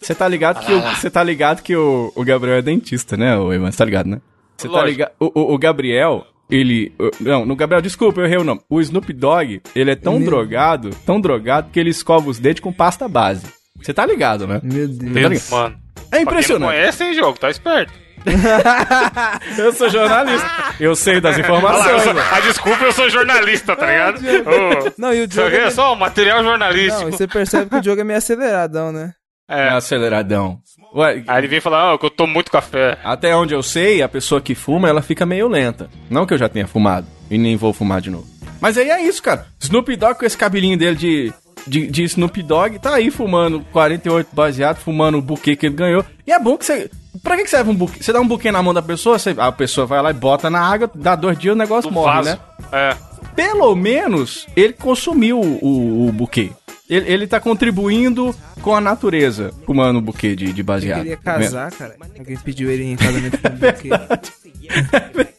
[0.00, 3.36] Você tá ligado que, o, você tá ligado que o, o Gabriel é dentista, né,
[3.38, 3.72] o Evandro?
[3.72, 4.20] Você tá ligado, né?
[4.56, 5.10] Você tá ligado...
[5.20, 6.92] O, o, o Gabriel, ele...
[7.20, 8.60] Não, no Gabriel, desculpa, eu errei o nome.
[8.68, 12.60] O Snoop Dogg, ele é tão Meu- drogado, tão drogado, que ele escova os dentes
[12.60, 13.46] com pasta base.
[13.80, 14.60] Você tá ligado, né?
[14.62, 14.98] Meu Deus.
[14.98, 15.50] Tá ligado?
[15.50, 15.76] Mano.
[15.76, 16.70] É Pra quem não impressionante.
[16.70, 17.38] conhece, hein, jogo?
[17.38, 17.92] Tá esperto.
[19.58, 20.46] Eu sou jornalista.
[20.80, 22.02] Eu sei das Olha lá, informações.
[22.02, 22.26] sou- mano.
[22.32, 24.18] ah, desculpa, eu sou jornalista, tá ligado?
[24.18, 25.54] Ô, Não, e o Isso Diogo...
[25.56, 25.64] É...
[25.64, 27.08] é só um material Não, jornalístico.
[27.08, 29.12] e você percebe que o Diogo é meio aceleradão, né?
[29.48, 30.58] É aceleradão.
[30.94, 32.98] Ué, Aí ele vem falar, ah, que eu tomo muito café.
[33.04, 35.88] até onde eu sei, a pessoa que fuma, ela fica meio lenta.
[36.10, 38.26] Não que eu já tenha fumado e nem vou fumar de novo.
[38.60, 39.46] Mas aí é isso, cara.
[39.60, 41.32] Snoop Dogg com esse cabelinho dele de,
[41.66, 46.04] de, de Snoop Dogg, tá aí fumando 48 baseado, fumando o buquê que ele ganhou.
[46.26, 46.90] E é bom que você...
[47.22, 48.02] Pra que, que serve um buquê?
[48.02, 50.50] Você dá um buquê na mão da pessoa, você- a pessoa vai lá e bota
[50.50, 52.30] na água, dá dois dias, o negócio Do morre, vaso.
[52.30, 52.38] né?
[52.72, 52.96] É.
[53.34, 56.50] pelo menos ele consumiu o, o buquê.
[56.88, 60.98] Ele, ele tá contribuindo com a natureza, fumando o buquê de, de baseado.
[60.98, 61.96] queria casar, cara.
[62.18, 63.90] Alguém pediu ele em casamento com um buquê.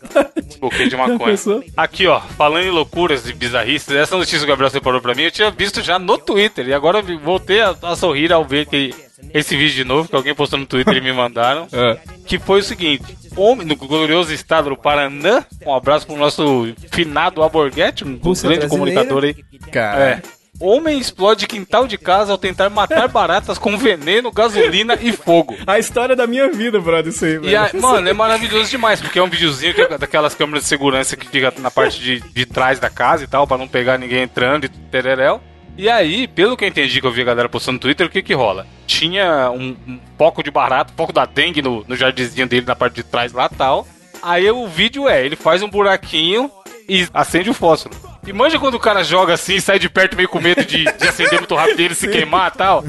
[0.60, 1.36] Buquê de maconha.
[1.76, 5.24] Aqui, ó, falando em loucuras e bizarrices, essa notícia que o Gabriel separou pra mim,
[5.24, 6.68] eu tinha visto já no Twitter.
[6.68, 8.94] E agora eu voltei a, a sorrir ao ver que
[9.34, 11.68] esse vídeo de novo, que alguém postou no Twitter e me mandaram.
[11.78, 12.00] É.
[12.26, 17.44] Que foi o seguinte: homem, no glorioso estado do Paraná, um abraço pro nosso finado
[17.44, 19.04] Aborguete, um Rússia grande brasileira.
[19.04, 19.36] comunicador aí.
[19.72, 20.04] Cara.
[20.04, 20.22] É.
[20.60, 25.56] Homem explode quintal de casa ao tentar matar baratas com veneno, gasolina e fogo.
[25.68, 27.50] A história da minha vida, brother, isso aí, velho.
[27.50, 30.70] E a- mano, é maravilhoso demais, porque é um videozinho que é daquelas câmeras de
[30.70, 34.00] segurança que fica na parte de, de trás da casa e tal, pra não pegar
[34.00, 35.40] ninguém entrando e tereréu.
[35.78, 38.10] E aí, pelo que eu entendi que eu vi a galera postando no Twitter, o
[38.10, 38.66] que que rola?
[38.88, 42.76] Tinha um, um pouco de barato, um pouco da dengue no, no jardinzinho dele na
[42.76, 43.88] parte de trás lá tal.
[44.22, 46.50] Aí o vídeo é, ele faz um buraquinho
[46.88, 47.96] e acende o fósforo.
[48.26, 51.08] E manja quando o cara joga assim sai de perto meio com medo de, de
[51.08, 52.84] acender muito rápido e ele se queimar e tal.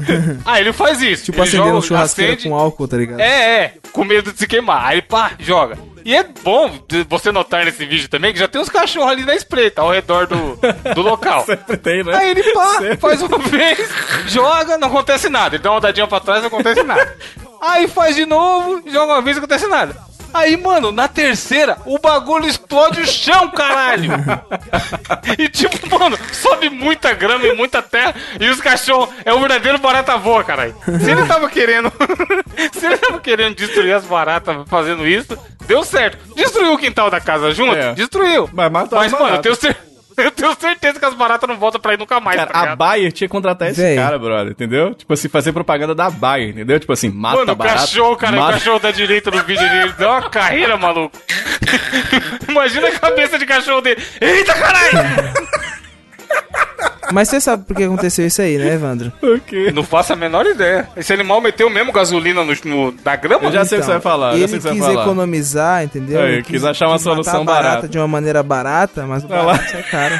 [0.45, 1.25] Aí ele faz isso.
[1.25, 3.19] Tipo ele acendendo um joga, churrasqueira acende- com álcool, tá ligado?
[3.21, 4.85] é, é, com medo de se queimar.
[4.85, 5.77] Aí pá, joga.
[6.03, 6.71] E é bom
[7.07, 10.27] você notar nesse vídeo também que já tem uns cachorros ali na espreita, ao redor
[10.27, 10.57] do,
[10.95, 11.43] do local.
[11.47, 12.15] Sempre tem, né?
[12.15, 13.89] Aí ele pá, faz uma vez,
[14.27, 15.55] joga, não acontece nada.
[15.55, 17.15] Ele dá uma rodadinha pra trás, não acontece nada.
[17.61, 19.95] Aí faz de novo, joga uma vez, não acontece nada.
[20.33, 24.11] Aí, mano, na terceira, o bagulho explode o chão, caralho!
[25.37, 29.77] e tipo, mano, sobe muita grama e muita terra e os cachorros é o verdadeiro
[29.77, 30.75] barata voa, caralho.
[30.99, 31.91] Se ele tava querendo.
[32.73, 36.17] se ele tava querendo destruir as baratas fazendo isso, deu certo.
[36.35, 37.75] Destruiu o quintal da casa junto?
[37.75, 37.93] É.
[37.93, 38.49] Destruiu.
[38.53, 39.77] Mas matou Mas, as mano, eu tenho, cer-
[40.25, 42.75] eu tenho certeza que as baratas não voltam pra ir nunca mais, Cara, tá a?
[42.75, 43.95] Bayer tinha que contratar esse Véi.
[43.95, 44.93] cara, brother, entendeu?
[44.93, 46.79] Tipo assim, fazer propaganda da Bayer, entendeu?
[46.79, 47.79] Tipo assim, mata Mano, o barato.
[47.79, 51.17] cachorro, cara, o mata- cachorro da direita no vídeo dele deu uma carreira, maluco.
[52.47, 54.01] Imagina a cabeça de cachorro dele.
[54.21, 54.89] Eita, caralho!
[57.11, 59.11] Mas você sabe por que aconteceu isso aí, né, Evandro?
[59.21, 59.71] O quê?
[59.73, 60.87] Não faço a menor ideia.
[60.95, 63.45] Esse animal meteu mesmo gasolina no, no- na grama?
[63.45, 65.01] Eu já sei o que você vai falar, Então, Ele que você quis falar.
[65.03, 66.21] economizar, entendeu?
[66.21, 67.87] É, Ele quis achar uma quis solução a barata barata.
[67.87, 70.19] de uma maneira barata, mas o barato é caro.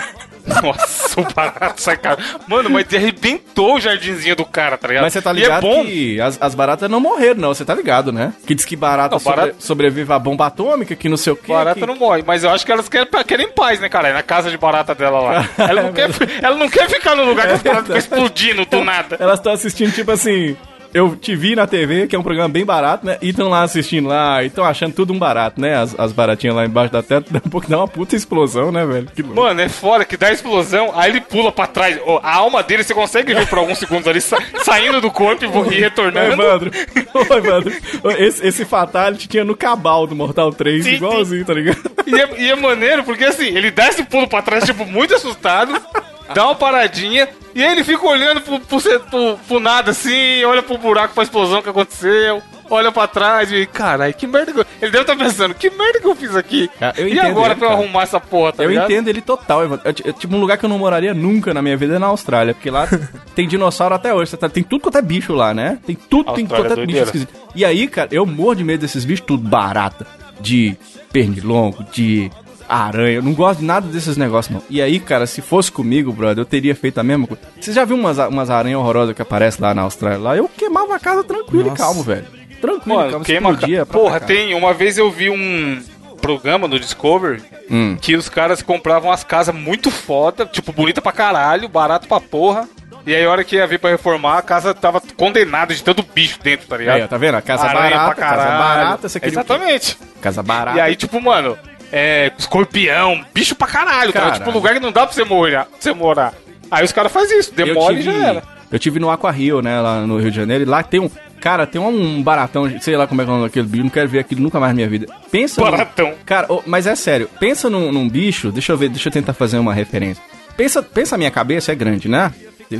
[0.61, 2.17] Nossa, o barato sai cara.
[2.47, 5.03] Mano, mas arrebentou o jardinzinho do cara, tá ligado?
[5.03, 5.85] Mas você tá E ligado é bom.
[5.85, 7.53] que as, as baratas não morreram, não.
[7.53, 8.33] Você tá ligado, né?
[8.45, 11.35] Que diz que barata, Não, barata- sobre- sobrevive à bomba atômica, que não sei o
[11.35, 11.51] quê.
[11.51, 11.85] Barata que...
[11.85, 14.09] não morre, mas eu acho que elas querem, querem paz, né, cara?
[14.09, 15.49] É na casa de barata dela lá.
[15.69, 16.09] Ela não, quer,
[16.41, 19.17] ela não quer ficar no lugar que as baratas ficam explodindo do nada.
[19.19, 20.55] Elas estão assistindo, tipo assim.
[20.91, 23.17] Eu te vi na TV, que é um programa bem barato, né?
[23.21, 25.75] E estão lá assistindo lá, e estão achando tudo um barato, né?
[25.75, 28.83] As, as baratinhas lá embaixo da tela, daqui a pouco dá uma puta explosão, né,
[28.85, 29.07] velho?
[29.13, 29.39] Que louco.
[29.39, 31.99] Mano, é foda que dá explosão, aí ele pula pra trás.
[32.05, 35.43] Ó, A alma dele você consegue ver por alguns segundos ali sa- saindo do corpo
[35.45, 36.33] e, e retornando.
[36.41, 36.71] Evandro,
[37.13, 37.73] ô, Evandro,
[38.03, 41.79] ô, esse, esse Fatality tinha no Cabal do Mortal 3, Sim, igualzinho, tá ligado?
[42.07, 45.13] E é, e é maneiro porque assim, ele dá esse pulo pra trás, tipo, muito
[45.13, 45.71] assustado,
[46.33, 50.61] dá uma paradinha, e aí ele fica olhando pro, pro, pro- pro nada assim, olha
[50.63, 54.65] pro buraco, pra explosão que aconteceu, olha pra trás e, caralho, que merda que eu...
[54.81, 56.69] Ele deve estar pensando, que merda que eu fiz aqui?
[56.79, 58.91] Ah, eu e entendo agora ele, pra eu arrumar essa porra, tá eu ligado?
[58.91, 59.87] entendo ele total, Evandro.
[59.89, 62.07] Eu, eu, tipo, um lugar que eu não moraria nunca na minha vida é na
[62.07, 62.87] Austrália, porque lá
[63.35, 64.37] tem dinossauro até hoje.
[64.37, 65.79] tá- Tem tudo quanto é bicho lá, né?
[65.85, 67.05] Tem tudo, tem quanto é é bicho doideira.
[67.05, 67.33] esquisito.
[67.55, 70.05] E aí, cara, eu morro de medo desses bichos tudo barata.
[70.39, 70.77] De
[71.11, 72.31] pernilongo, de
[72.77, 73.15] aranha.
[73.17, 74.63] Eu não gosto de nada desses negócios, não.
[74.69, 77.41] E aí, cara, se fosse comigo, brother, eu teria feito a mesma coisa.
[77.59, 80.19] Você já viu umas, umas aranhas horrorosas que aparecem lá na Austrália?
[80.19, 81.83] Lá eu queimava a casa tranquilo e Nossa.
[81.83, 82.25] calmo, velho.
[82.61, 83.25] Tranquilo, e Mano, calmo.
[83.25, 83.49] queima...
[83.51, 84.53] explodia ca- Porra, tem...
[84.53, 85.81] Uma vez eu vi um
[86.21, 87.97] programa no Discovery Hum.
[88.01, 92.67] que os caras compravam as casas muito foda, tipo, bonita pra caralho, barato pra porra.
[93.05, 96.03] E aí, a hora que ia vir pra reformar, a casa tava condenada de tanto
[96.03, 96.95] bicho dentro, tá ligado?
[97.01, 97.35] Aí, tá vendo?
[97.35, 98.59] A casa Aranha barata, pra casa caralho.
[98.59, 99.33] barata, você queria?
[99.33, 99.97] Exatamente.
[100.21, 100.77] Casa barata.
[100.77, 101.57] E aí, tipo, mano,
[101.91, 102.31] é.
[102.37, 104.31] Escorpião, bicho pra caralho, cara.
[104.31, 105.65] Tipo, lugar que não dá pra você morar.
[105.65, 106.33] Pra você morar.
[106.71, 108.43] Aí os caras fazem isso, demole e já era.
[108.71, 111.09] Eu tive no Aqua Rio, né, lá no Rio de Janeiro, e lá tem um.
[111.41, 113.89] Cara, tem um baratão, sei lá como é que é o nome daquele bicho, não
[113.89, 115.07] quero ver aquilo nunca mais na minha vida.
[115.31, 115.61] Pensa.
[115.61, 116.13] num- Baratão.
[116.25, 119.33] Cara, ô, mas é sério, pensa num, num bicho, deixa eu ver, deixa eu tentar
[119.33, 120.21] fazer uma referência.
[120.57, 122.31] Pensa, pensa a minha cabeça, é grande, né?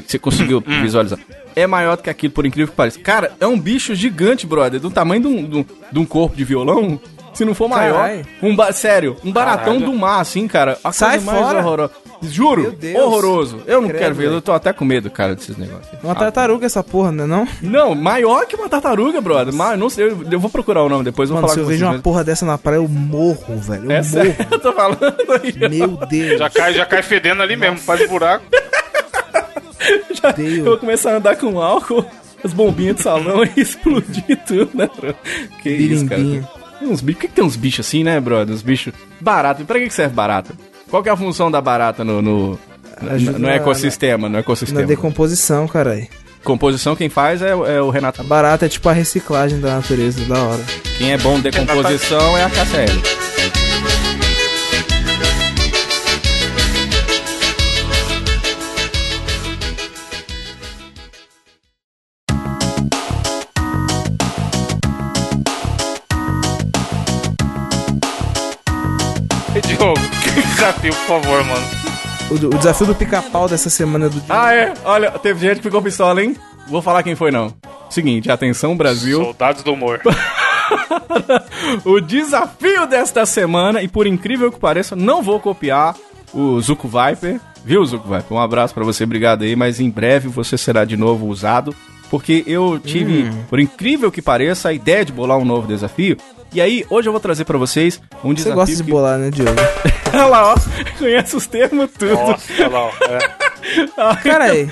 [0.06, 0.82] Você conseguiu Hum.
[0.82, 1.18] visualizar.
[1.56, 3.00] É maior do que aquilo, por incrível que pareça.
[3.00, 6.36] Cara, é um bicho gigante, brother, do tamanho de um, de um- de um corpo
[6.36, 7.00] de violão.
[7.40, 8.10] Se não for maior.
[8.44, 9.86] Um ba- sério, um baratão Caralho.
[9.86, 10.78] do mar, assim, cara.
[10.84, 11.60] A Sai coisa mais fora.
[11.60, 11.92] horrorosa.
[12.22, 13.02] Juro, Meu Deus.
[13.02, 13.62] horroroso.
[13.66, 15.88] Eu não Credo, quero ver, eu tô até com medo, cara, desses negócios.
[16.04, 17.48] Uma tartaruga essa porra, né não?
[17.62, 19.54] Não, maior que uma tartaruga, brother.
[19.54, 21.60] Mas não sei, eu, eu vou procurar o nome depois, eu vou Mano, falar se
[21.62, 23.86] eu vejo uma porra dessa na praia, eu morro, velho.
[23.86, 24.50] Eu É sério, morro.
[24.52, 25.70] eu tô falando aí.
[25.70, 26.40] Meu Deus.
[26.40, 28.44] Já cai, já cai fedendo ali mesmo, faz buraco.
[30.22, 30.58] Já- Deus.
[30.58, 32.06] eu vou começar a andar com álcool,
[32.44, 35.16] as bombinhas de salão e explodir tudo, né, bro?
[35.64, 36.22] Que isso, cara.
[36.80, 38.54] Tem uns bichos, por que, que tem uns bichos assim, né, brother?
[38.56, 39.66] Uns bichos baratos.
[39.66, 40.54] Pra que, que serve barata?
[40.90, 42.60] Qual que é a função da barata no, no,
[43.38, 44.28] no ecossistema?
[44.28, 44.84] No Na ecossistema.
[44.84, 46.08] decomposição, caralho.
[46.44, 48.22] Composição quem faz é, o- é o Renato.
[48.22, 50.64] A barata é tipo a reciclagem da natureza, da hora.
[50.98, 53.29] Quem é bom em decomposição é a KCL.
[69.80, 69.96] Diogo.
[70.56, 71.66] Desafio, por favor, mano.
[72.30, 74.26] O, o desafio do pica-pau dessa semana é do dia.
[74.30, 74.74] Ah, é?
[74.84, 76.36] Olha, teve gente que ficou pistola, hein?
[76.68, 77.54] Vou falar quem foi, não.
[77.90, 79.24] Seguinte, atenção, Brasil.
[79.24, 80.00] Soldados do humor.
[81.84, 85.96] o desafio desta semana, e por incrível que pareça, não vou copiar
[86.32, 87.40] o Zuko Viper.
[87.66, 88.38] Viu, Zuko Viper?
[88.38, 91.74] Um abraço pra você, obrigado aí, mas em breve você será de novo usado.
[92.12, 96.18] Porque eu tive, por incrível que pareça, a ideia de bolar um novo desafio.
[96.52, 98.56] E aí, hoje eu vou trazer pra vocês um Você desafio.
[98.56, 98.90] gosta de que...
[98.90, 99.52] bolar, né, Diogo?
[100.12, 100.56] Olha lá, ó.
[100.98, 102.14] Conhece os termos tudo.
[102.16, 102.92] Nossa, olha lá, ó.
[103.06, 104.16] É.
[104.24, 104.68] Cara aí.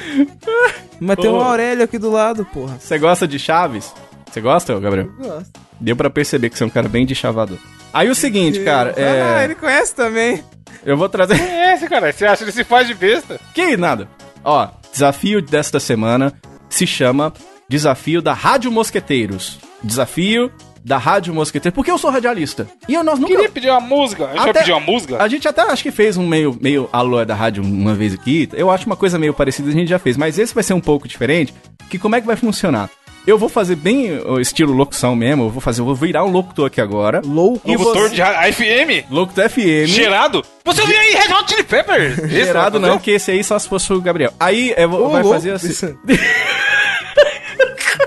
[1.00, 1.36] Mas tem Ô.
[1.38, 2.78] um Aurélio aqui do lado, porra.
[2.80, 3.94] Você gosta de chaves?
[4.32, 5.10] Você gosta, Gabriel?
[5.20, 5.52] Gosto.
[5.80, 7.58] Deu pra perceber que você é um cara bem de chavador.
[7.94, 9.44] Aí o seguinte, cara, Ah, é.
[9.44, 10.44] ele conhece também.
[10.84, 11.40] Eu vou trazer.
[11.40, 12.12] É esse, cara.
[12.12, 13.40] Você acha que ele se faz de besta?
[13.54, 14.08] Que nada.
[14.44, 16.34] Ó, desafio desta semana
[16.70, 17.32] se chama
[17.70, 19.60] Desafio da Rádio Mosqueteiros.
[19.84, 20.52] Desafio
[20.88, 21.76] da Rádio Mosqueteiros.
[21.76, 22.66] Porque eu sou radialista.
[22.88, 23.34] E eu, nós nunca.
[23.34, 24.24] Queria pedir uma música.
[24.26, 25.22] A gente vai Até- pedir uma música?
[25.22, 28.48] A gente até acho que fez um meio, meio alô da rádio uma vez aqui.
[28.54, 30.16] Eu acho uma coisa meio parecida, a gente já fez.
[30.16, 31.54] Mas esse vai ser um pouco diferente.
[31.90, 32.90] Que como é que vai funcionar?
[33.26, 35.44] Eu vou fazer bem o estilo locução mesmo.
[35.44, 37.22] Eu vou fazer, eu vou virar um locutor aqui agora.
[37.26, 37.70] Louco.
[37.70, 38.22] Locutor você- de
[38.54, 39.06] FM?
[39.12, 39.88] Locutor FM.
[39.88, 40.46] Gerado?
[40.64, 42.16] Você ouviu aí Red Hot Chili Peppers?
[42.32, 44.32] Gerado vai não, que esse aí só se fosse o Gabriel.
[44.40, 45.94] Aí eu vou, Ô, vai louco, fazer assim.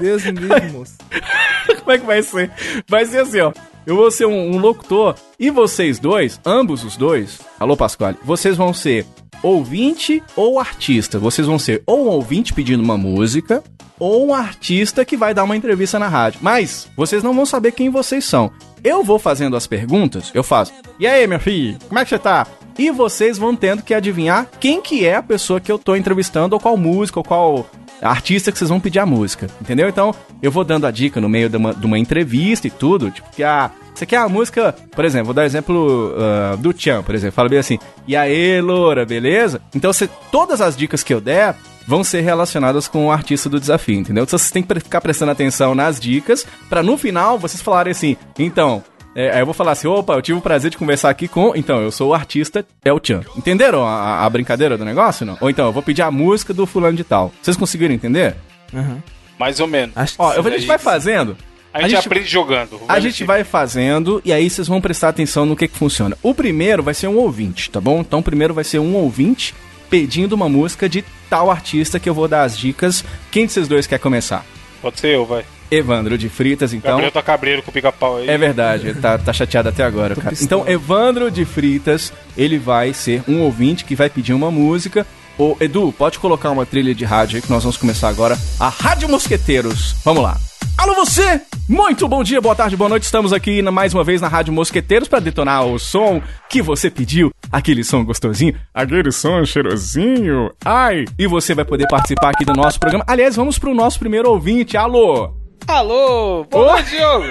[0.00, 0.94] Deus me livre, moço.
[1.80, 2.50] Como é que vai ser?
[2.88, 3.52] Vai ser assim, ó.
[3.86, 8.56] Eu vou ser um, um locutor e vocês dois, ambos os dois, alô Pasquale, vocês
[8.56, 9.06] vão ser
[9.42, 11.18] ouvinte ou artista.
[11.18, 13.62] Vocês vão ser ou um ouvinte pedindo uma música
[13.98, 16.40] ou um artista que vai dar uma entrevista na rádio.
[16.42, 18.50] Mas vocês não vão saber quem vocês são.
[18.82, 20.72] Eu vou fazendo as perguntas, eu faço.
[20.98, 22.46] E aí, minha filha, como é que você tá?
[22.78, 26.54] E vocês vão tendo que adivinhar quem que é a pessoa que eu tô entrevistando,
[26.54, 27.66] ou qual música, ou qual
[28.02, 29.88] artista que vocês vão pedir a música, entendeu?
[29.88, 33.10] Então, eu vou dando a dica no meio de uma, de uma entrevista e tudo,
[33.10, 33.70] tipo, que a...
[33.94, 37.50] Você quer a música, por exemplo, vou dar exemplo ah, do Tchan, por exemplo, fala
[37.50, 37.78] bem assim,
[38.08, 39.60] e aí, loura, beleza?
[39.74, 41.54] Então, você, todas as dicas que eu der
[41.86, 44.22] vão ser relacionadas com o artista do desafio, entendeu?
[44.22, 48.16] Então, vocês têm que ficar prestando atenção nas dicas, pra no final vocês falarem assim,
[48.38, 48.82] então,
[49.14, 51.52] é, aí eu vou falar assim, opa, eu tive o prazer de conversar aqui com.
[51.56, 53.22] Então, eu sou o artista El Chan.
[53.36, 55.36] Entenderam a, a brincadeira do negócio, não?
[55.40, 57.32] Ou então, eu vou pedir a música do fulano de tal.
[57.42, 58.36] Vocês conseguiram entender?
[58.72, 59.02] Aham.
[59.38, 59.96] Mais ou menos.
[59.96, 60.48] Acho que Ó, eu, sim.
[60.48, 61.36] a gente vai fazendo.
[61.72, 62.80] A gente, aprende jogando.
[62.88, 66.16] A gente vai fazendo e aí vocês vão prestar atenção no que que funciona.
[66.20, 68.00] O primeiro vai ser um ouvinte, tá bom?
[68.00, 69.54] Então, o primeiro vai ser um ouvinte
[69.88, 73.04] pedindo uma música de tal artista que eu vou dar as dicas.
[73.30, 74.44] Quem de vocês dois quer começar?
[74.82, 75.44] Pode ser eu, vai.
[75.70, 76.90] Evandro de Fritas, então.
[76.92, 78.28] Gabriel tá cabreiro com o pica-pau aí.
[78.28, 80.34] É verdade, ele tá, tá chateado até agora, cara.
[80.40, 85.06] Então, Evandro de Fritas, ele vai ser um ouvinte que vai pedir uma música.
[85.38, 88.36] Ô, Edu, pode colocar uma trilha de rádio aí que nós vamos começar agora.
[88.58, 89.94] A Rádio Mosqueteiros.
[90.04, 90.36] Vamos lá.
[90.76, 91.40] Alô você!
[91.68, 93.04] Muito bom dia, boa tarde, boa noite.
[93.04, 96.90] Estamos aqui na- mais uma vez na Rádio Mosqueteiros para detonar o som que você
[96.90, 97.30] pediu.
[97.52, 100.50] Aquele som gostosinho, aquele som cheirosinho.
[100.64, 101.04] Ai!
[101.18, 103.04] E você vai poder participar aqui do nosso programa.
[103.06, 104.76] Aliás, vamos pro nosso primeiro ouvinte.
[104.76, 105.39] Alô!
[105.70, 107.26] Alô, boa noite, Diogo.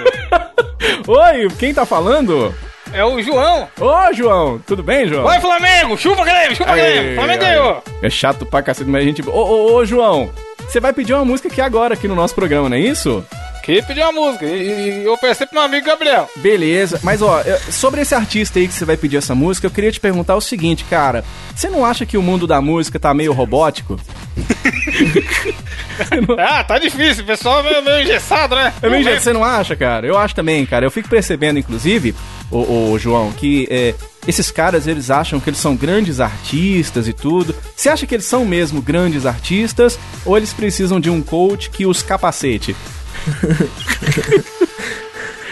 [1.06, 2.54] Oi, quem tá falando?
[2.90, 3.68] É o João.
[3.78, 5.24] Ô, João, tudo bem, João?
[5.24, 5.94] Vai, Flamengo!
[5.98, 6.56] Chupa, Grêmio!
[6.56, 7.14] Chupa, Aê, Grêmio!
[7.16, 7.84] Flamengo ganhou!
[8.02, 9.20] É chato pra cacete, mas a gente.
[9.28, 12.70] Ô, ô, ô, João, você vai pedir uma música aqui agora, aqui no nosso programa,
[12.70, 13.22] não é isso?
[13.70, 14.44] Queria pedir uma música.
[14.46, 16.28] E, e eu pensei pro meu amigo Gabriel.
[16.36, 19.92] Beleza, mas ó, sobre esse artista aí que você vai pedir essa música, eu queria
[19.92, 21.24] te perguntar o seguinte, cara.
[21.54, 23.96] Você não acha que o mundo da música tá meio robótico?
[26.38, 27.24] Ah, tá difícil.
[27.24, 28.72] O pessoal é meio, meio engessado, né?
[28.80, 30.06] É meio jeito, você não acha, cara?
[30.06, 30.86] Eu acho também, cara.
[30.86, 32.14] Eu fico percebendo, inclusive,
[32.50, 33.94] o, João, que é,
[34.26, 37.54] esses caras, eles acham que eles são grandes artistas e tudo.
[37.76, 41.84] Você acha que eles são mesmo grandes artistas ou eles precisam de um coach que
[41.84, 42.74] os capacete?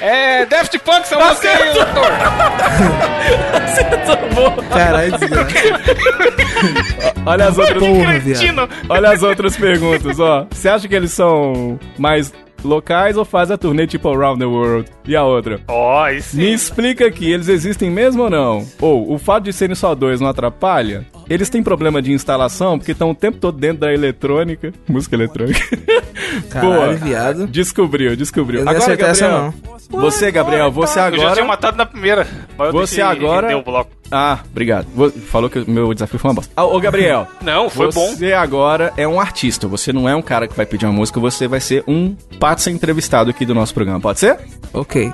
[0.00, 2.06] É Daft Punk, essa música aí, doutor.
[4.70, 5.54] Caralho, desgraça.
[7.26, 10.46] Olha as outras, Porra, olha as outras perguntas, ó.
[10.50, 14.90] Você acha que eles são mais locais ou fazem a turnê tipo Around the World?
[15.06, 15.60] E a outra?
[15.68, 18.66] Ó, isso Me explica aqui, eles existem mesmo ou não?
[18.80, 21.06] Ou o fato de serem só dois não atrapalha?
[21.28, 24.72] Eles têm problema de instalação porque estão o tempo todo dentro da eletrônica.
[24.88, 25.60] Música eletrônica.
[26.50, 27.46] Caralho, viado.
[27.46, 28.60] Descobriu, descobriu.
[28.60, 29.54] Eu não Agora, acertar essa, Gabriel.
[29.90, 31.44] Você, Gabriel, você Eu já tinha agora.
[31.44, 32.26] matado na primeira.
[32.72, 33.90] Você agora- o bloco.
[34.10, 34.86] Ah, obrigado.
[35.30, 36.52] Falou que o meu desafio foi uma bosta.
[36.56, 37.26] Ah, Ô, Gabriel.
[37.42, 38.14] Não, foi bom.
[38.14, 39.66] Você agora é um artista.
[39.68, 41.18] Você não é um cara que vai pedir uma música.
[41.20, 44.00] Você vai ser um pátio entrevistado aqui do nosso programa.
[44.00, 44.38] Pode ser?
[44.72, 45.12] Ok.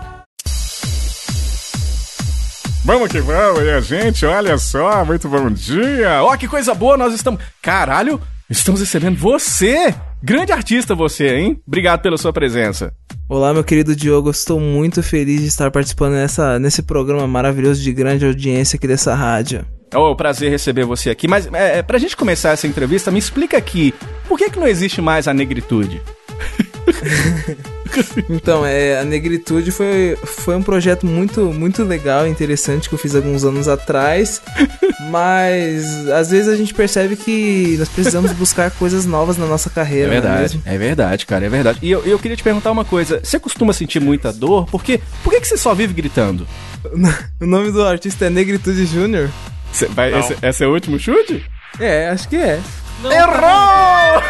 [2.85, 6.23] Vamos que vamos, e a gente, olha só, muito bom dia.
[6.23, 7.41] Ó, que coisa boa, nós estamos.
[7.63, 9.95] Caralho, estamos recebendo você!
[10.23, 11.61] Grande artista você, hein?
[11.67, 12.93] Obrigado pela sua presença.
[13.27, 14.31] Olá, meu querido Diogo.
[14.31, 19.15] Estou muito feliz de estar participando nessa, nesse programa maravilhoso de grande audiência aqui dessa
[19.15, 19.65] rádio.
[19.95, 21.27] Oh, prazer receber você aqui.
[21.27, 23.95] Mas é, é, pra gente começar essa entrevista, me explica aqui,
[24.29, 26.03] por que, que não existe mais a negritude?
[28.29, 32.99] Então, é, a Negritude foi, foi um projeto muito, muito legal e interessante que eu
[32.99, 34.43] fiz alguns anos atrás.
[35.11, 39.73] Mas às vezes a gente percebe que nós precisamos buscar coisas novas na nossa É
[39.73, 40.07] carreira.
[40.07, 40.63] não verdade, mesmo?
[40.65, 41.79] é verdade, cara, é verdade.
[41.83, 44.67] E eu, eu queria te perguntar uma coisa: você costuma sentir muita dor?
[44.67, 46.47] Porque, por que, que você só vive gritando?
[47.41, 49.31] O nome do artista é Negritude Júnior?
[49.97, 50.19] Não.
[50.19, 51.45] esse, esse é o último chute?
[51.79, 52.61] É, acho que é.
[53.13, 54.23] Errou!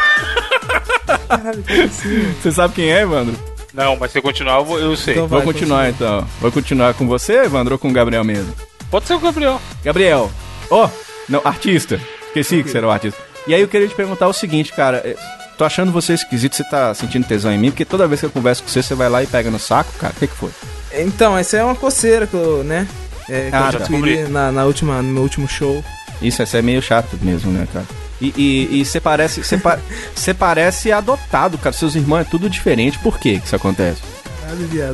[1.29, 2.35] Caralho, como assim?
[2.43, 3.35] Você sabe quem é, Evandro?
[3.73, 5.15] Não, mas se eu continuar, eu, vou- eu sei.
[5.15, 6.27] Então Vou vai, continuar então.
[6.41, 8.55] Vou continuar com você, Evandro, ou com o Gabriel mesmo?
[8.91, 9.61] Pode ser o Gabriel.
[9.85, 10.31] Gabriel,
[10.71, 10.89] ó,
[11.29, 12.01] não, artista.
[12.29, 13.21] Esqueci que você era o artista.
[13.47, 14.99] E aí eu queria te perguntar o seguinte, cara.
[15.05, 15.17] é,
[15.59, 18.31] Tô achando você esquisito, você tá sentindo tesão em mim, porque toda vez que eu
[18.31, 20.13] converso com você, você vai lá e pega no saco, cara.
[20.17, 20.51] O que, que foi?
[20.93, 22.89] Então, essa é uma coceira que eu, né?
[23.29, 23.85] É, que Ah, eu tá.
[23.85, 25.85] adquiri na, na última, no meu último show.
[26.21, 27.87] Isso, essa é meio chato mesmo, né, cara?
[28.21, 29.79] E- você parece, você pa-
[30.39, 31.75] parece adotado, cara.
[31.75, 32.99] Seus irmãos é tudo diferente.
[32.99, 34.01] Por que que isso acontece?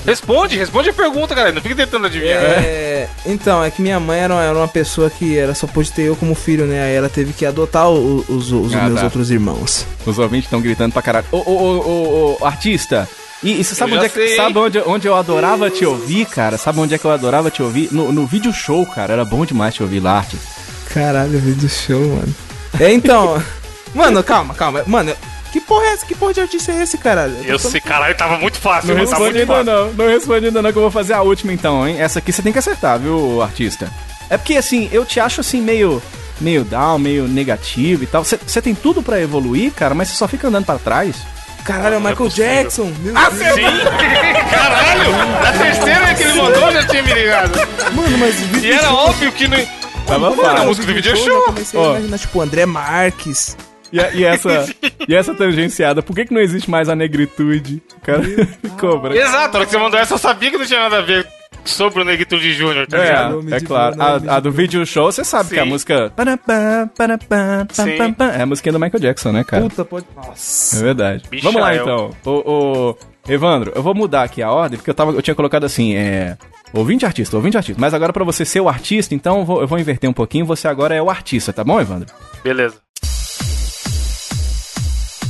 [0.06, 1.52] Responde, responde a pergunta, cara.
[1.52, 2.40] Não fica tentando adivinhar.
[2.42, 6.02] É, então, é que minha mãe era, era uma pessoa que era só pôde ter
[6.02, 6.82] eu como filho, né?
[6.84, 9.04] Aí ela teve que adotar o- os, os Ah, meus tá.
[9.04, 9.84] outros irmãos.
[10.06, 11.26] Os ouvintes estão gritando pra caralho.
[11.32, 13.08] Ô, ô, ô, ô, ô, artista!
[13.42, 16.56] E, e você sabe, onde, é, que- sabe onde, onde eu adorava te ouvir, cara?
[16.56, 17.88] Sabe onde é que eu adorava te ouvir?
[17.92, 19.12] No, no vídeo show, cara.
[19.12, 20.46] Era bom demais te ouvir lá, artista.
[20.92, 22.34] Caralho, vídeo show, mano.
[22.78, 23.42] É, então.
[23.94, 24.82] mano, calma, calma.
[24.86, 25.12] Mano,
[25.52, 26.06] que porra é essa?
[26.06, 27.34] Que porra de artista é esse, caralho?
[27.44, 28.88] Eu sei, caralho, tava muito fácil.
[28.94, 29.72] Não tá responde muito ainda fácil.
[29.96, 32.00] não, não responde ainda não, que eu vou fazer a última então, hein?
[32.00, 33.90] Essa aqui você tem que acertar, viu, artista?
[34.28, 36.02] É porque, assim, eu te acho, assim, meio...
[36.40, 38.24] Meio down, meio negativo e tal.
[38.24, 41.16] Você tem tudo pra evoluir, cara, mas você só fica andando pra trás.
[41.64, 42.46] Caralho, é o Não é Michael possível.
[42.62, 42.92] Jackson.
[43.00, 43.54] Meu Ah, Deus.
[43.54, 43.64] Sim!
[44.50, 45.12] Caralho!
[45.42, 47.58] Na terceira que ele mandou, eu já tinha me ligado.
[47.92, 49.58] Mano, mas o vídeo E era óbvio que não.
[50.10, 50.66] Tava era a fácil.
[50.66, 51.42] música do video eu show?
[51.42, 51.90] comecei a Ó.
[51.92, 53.56] imaginar, tipo, André Marques.
[53.92, 54.66] E, a- e essa,
[55.08, 57.82] e essa tangenciada, por que, que não existe mais a negritude?
[57.96, 58.22] O cara
[58.78, 59.16] cobra.
[59.16, 61.26] Exato, a hora que você mandou essa, eu sabia que não tinha nada a ver
[61.64, 63.44] sobre o Negritude Júnior, tá ligado?
[63.52, 63.96] É, é claro.
[64.00, 65.54] A, a do vídeo show, você sabe Sim.
[65.56, 66.12] que a música.
[67.72, 67.96] Sim.
[68.38, 69.62] É a musiquinha do Michael Jackson, né, cara?
[69.64, 70.06] Puta, pode.
[70.16, 70.82] É Nossa.
[70.84, 71.24] verdade.
[71.30, 71.52] Bichael.
[71.52, 72.10] Vamos lá então.
[72.24, 72.30] O,
[72.90, 72.96] o-
[73.28, 76.36] Evandro, eu vou mudar aqui a ordem, porque eu, tava, eu tinha colocado assim, é.
[76.72, 77.80] Ouvinte artista, ouvinte artista.
[77.80, 80.46] Mas agora pra você ser o artista, então eu vou, eu vou inverter um pouquinho.
[80.46, 82.14] Você agora é o artista, tá bom, Evandro?
[82.44, 82.76] Beleza.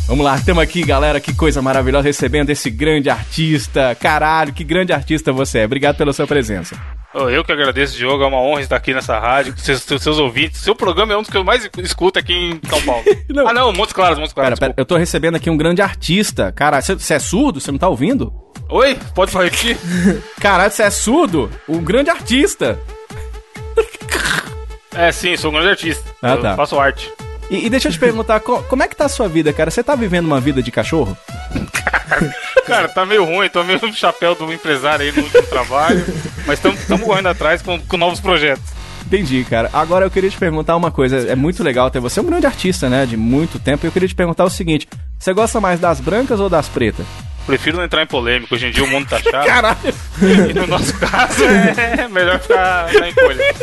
[0.06, 1.20] Vamos lá, estamos aqui, galera.
[1.20, 3.94] Que coisa maravilhosa recebendo esse grande artista.
[3.94, 5.64] Caralho, que grande artista você é.
[5.64, 6.76] Obrigado pela sua presença.
[7.14, 8.22] Eu que agradeço, Diogo.
[8.22, 10.60] É uma honra estar aqui nessa rádio, seus, seus ouvintes.
[10.60, 13.04] Seu programa é um dos que eu mais escuto aqui em São Paulo.
[13.30, 13.48] Não.
[13.48, 14.58] Ah, não, Montes Claros, Montes Pera, Claros.
[14.58, 16.50] pera, eu tô recebendo aqui um grande artista.
[16.52, 17.60] Cara, você é surdo?
[17.60, 18.32] Você não tá ouvindo?
[18.70, 19.76] Oi, pode falar aqui?
[20.40, 21.50] Caralho, você é surdo?
[21.68, 22.78] Um grande artista.
[24.94, 26.04] É, sim, sou um grande artista.
[26.22, 26.56] Ah, eu tá.
[26.56, 27.10] faço arte.
[27.50, 29.70] E, e deixa eu te perguntar, co- como é que tá a sua vida, cara?
[29.70, 31.16] Você tá vivendo uma vida de cachorro?
[32.66, 36.04] Cara, tá meio ruim, tô meio no chapéu do empresário aí no último trabalho.
[36.46, 38.64] Mas estamos correndo atrás com, com novos projetos.
[39.06, 39.70] Entendi, cara.
[39.72, 41.28] Agora eu queria te perguntar uma coisa.
[41.30, 43.06] É muito legal ter você, é um grande artista, né?
[43.06, 43.86] De muito tempo.
[43.86, 47.06] E eu queria te perguntar o seguinte: você gosta mais das brancas ou das pretas?
[47.50, 48.54] Prefiro não entrar em polêmica.
[48.54, 49.46] Hoje em dia o mundo tá chato.
[49.46, 49.94] Caralho!
[50.50, 53.54] E no nosso caso é melhor ficar na encolha.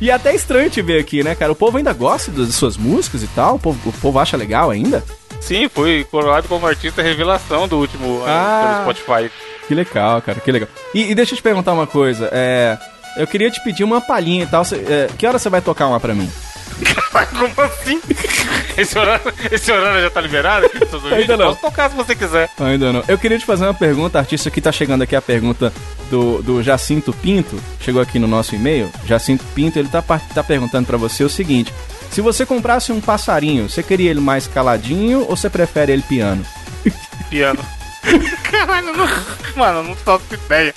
[0.00, 1.52] E é até estranho te ver aqui, né, cara?
[1.52, 3.56] O povo ainda gosta das suas músicas e tal?
[3.56, 5.04] O povo, o povo acha legal ainda?
[5.40, 8.82] Sim, fui coroado como artista revelação do último ano Ah.
[8.86, 9.30] pelo Spotify.
[9.68, 10.68] Que legal, cara, que legal.
[10.94, 12.28] E, e deixa eu te perguntar uma coisa.
[12.32, 12.78] É.
[13.16, 14.64] Eu queria te pedir uma palhinha e tal.
[14.64, 16.28] Cê- é, que hora você vai tocar uma pra mim?
[17.38, 18.00] Como assim?
[18.76, 20.68] Esse horário, esse horário já tá liberado?
[21.12, 21.46] Ainda não.
[21.46, 22.50] Posso tocar se você quiser.
[22.58, 23.04] Ainda não.
[23.06, 25.72] Eu queria te fazer uma pergunta, artista, que tá chegando aqui a pergunta
[26.10, 27.58] do, do Jacinto Pinto.
[27.80, 28.90] Chegou aqui no nosso e-mail.
[29.06, 31.72] Jacinto Pinto, ele tá, tá perguntando pra você o seguinte:
[32.10, 36.44] se você comprasse um passarinho, você queria ele mais caladinho ou você prefere ele piano?
[37.30, 37.60] Piano.
[38.50, 39.08] Caralho, não...
[39.56, 40.74] mano, não faço ideia.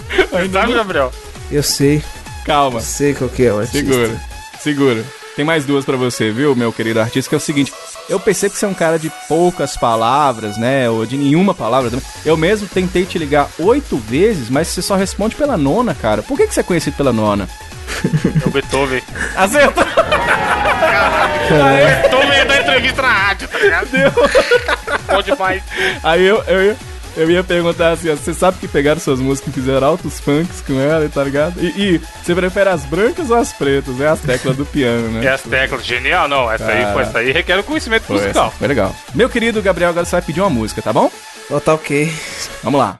[0.51, 1.11] Sabe, Gabriel?
[1.51, 2.03] Eu sei,
[2.45, 2.79] Calma.
[2.79, 3.79] eu sei qual que é o artista.
[3.79, 4.21] Segura,
[4.59, 5.05] segura.
[5.37, 7.71] Tem mais duas pra você, viu, meu querido artista, que é o seguinte.
[8.09, 10.89] Eu percebo que você é um cara de poucas palavras, né?
[10.89, 12.03] Ou de nenhuma palavra também.
[12.25, 16.23] Eu mesmo tentei te ligar oito vezes, mas você só responde pela nona, cara.
[16.23, 17.47] Por que, que você é conhecido pela nona?
[18.43, 19.01] É o Beethoven.
[19.35, 19.83] Acertou!
[19.83, 23.87] O Beethoven ia dar entrevista na rádio, tá ligado?
[25.07, 25.63] Bom demais.
[26.03, 26.77] Aí eu, eu, ia-
[27.17, 30.61] eu ia perguntar assim, ó, você sabe que pegaram suas músicas e fizeram altos funks
[30.61, 31.59] com ela, tá ligado?
[31.59, 31.65] E,
[31.95, 33.99] e você prefere as brancas ou as pretas?
[33.99, 35.23] É as teclas do piano, né?
[35.23, 36.49] E as teclas, genial, não.
[36.51, 36.93] Essa aí, Cara.
[36.93, 38.47] foi, essa aí requer o conhecimento Foi, musical.
[38.47, 38.95] essa foi legal.
[39.15, 41.11] Meu querido Gabriel, agora você vai pedir uma música, tá bom?
[41.49, 42.13] Ó, tá ok.
[42.63, 42.99] Vamos lá.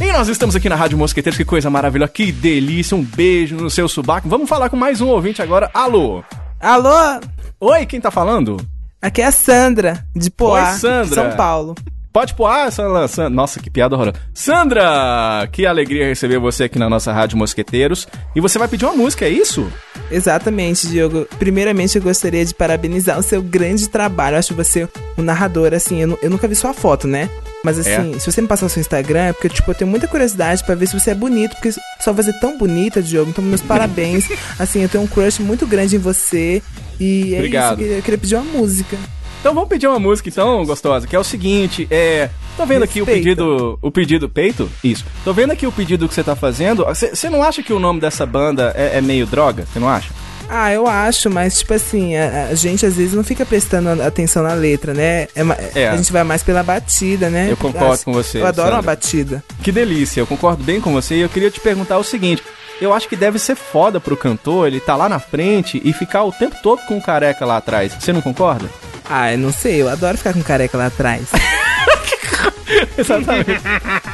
[0.00, 3.68] E nós estamos aqui na Rádio Mosqueteiros, que coisa maravilhosa, que delícia, um beijo no
[3.68, 4.28] seu subaco.
[4.28, 5.68] Vamos falar com mais um ouvinte agora.
[5.74, 6.22] Alô?
[6.60, 7.20] Alô?
[7.60, 8.56] Oi, quem tá falando?
[9.00, 11.14] Aqui é a Sandra, de Poá, Oi, Sandra.
[11.14, 11.74] São Paulo.
[12.12, 13.06] Pode poar, Sandra.
[13.06, 14.16] San- Nossa, que piada horrorosa.
[14.34, 18.08] Sandra, que alegria receber você aqui na nossa Rádio Mosqueteiros.
[18.34, 19.70] E você vai pedir uma música, é isso?
[20.10, 21.26] Exatamente, Diogo.
[21.38, 24.34] Primeiramente, eu gostaria de parabenizar o seu grande trabalho.
[24.34, 27.28] Eu acho você um narrador, assim, eu, eu nunca vi sua foto, né?
[27.62, 30.08] Mas assim, se você me passar o seu Instagram, é porque, tipo, eu tenho muita
[30.08, 33.30] curiosidade pra ver se você é bonito, porque sua voz é tão bonita, Diogo.
[33.30, 34.26] Então, meus parabéns.
[34.58, 36.62] assim, eu tenho um crush muito grande em você.
[37.00, 37.80] E é Obrigado.
[37.82, 38.96] isso, eu queria, pedir uma música.
[39.40, 42.28] Então vamos pedir uma música então, gostosa, que é o seguinte, é...
[42.56, 43.24] Tô vendo aqui o Respeita.
[43.28, 43.78] pedido...
[43.80, 44.28] O pedido...
[44.28, 44.68] Peito?
[44.82, 45.04] Isso.
[45.24, 46.84] Tô vendo aqui o pedido que você tá fazendo.
[46.84, 49.64] Você não acha que o nome dessa banda é, é meio droga?
[49.72, 50.10] Você não acha?
[50.50, 54.42] Ah, eu acho, mas tipo assim, a, a gente às vezes não fica prestando atenção
[54.42, 55.28] na letra, né?
[55.36, 55.42] É
[55.82, 55.88] É.
[55.90, 57.48] A gente vai mais pela batida, né?
[57.50, 58.90] Eu concordo Acho- com você, Eu adoro uma Sandra.
[58.96, 59.44] batida.
[59.62, 62.42] Que delícia, eu concordo bem com você e eu queria te perguntar o seguinte.
[62.80, 66.24] Eu acho que deve ser foda pro cantor ele tá lá na frente e ficar
[66.24, 67.94] o tempo todo com o careca lá atrás.
[67.98, 68.68] Você não concorda?
[69.08, 71.28] Ah, eu não sei, eu adoro ficar com careca lá atrás.
[72.96, 73.60] Exatamente.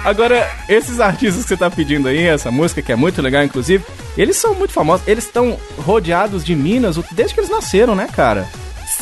[0.04, 3.84] Agora, esses artistas que você tá pedindo aí, essa música que é muito legal, inclusive,
[4.16, 5.06] eles são muito famosos.
[5.08, 8.46] Eles estão rodeados de minas desde que eles nasceram, né, cara?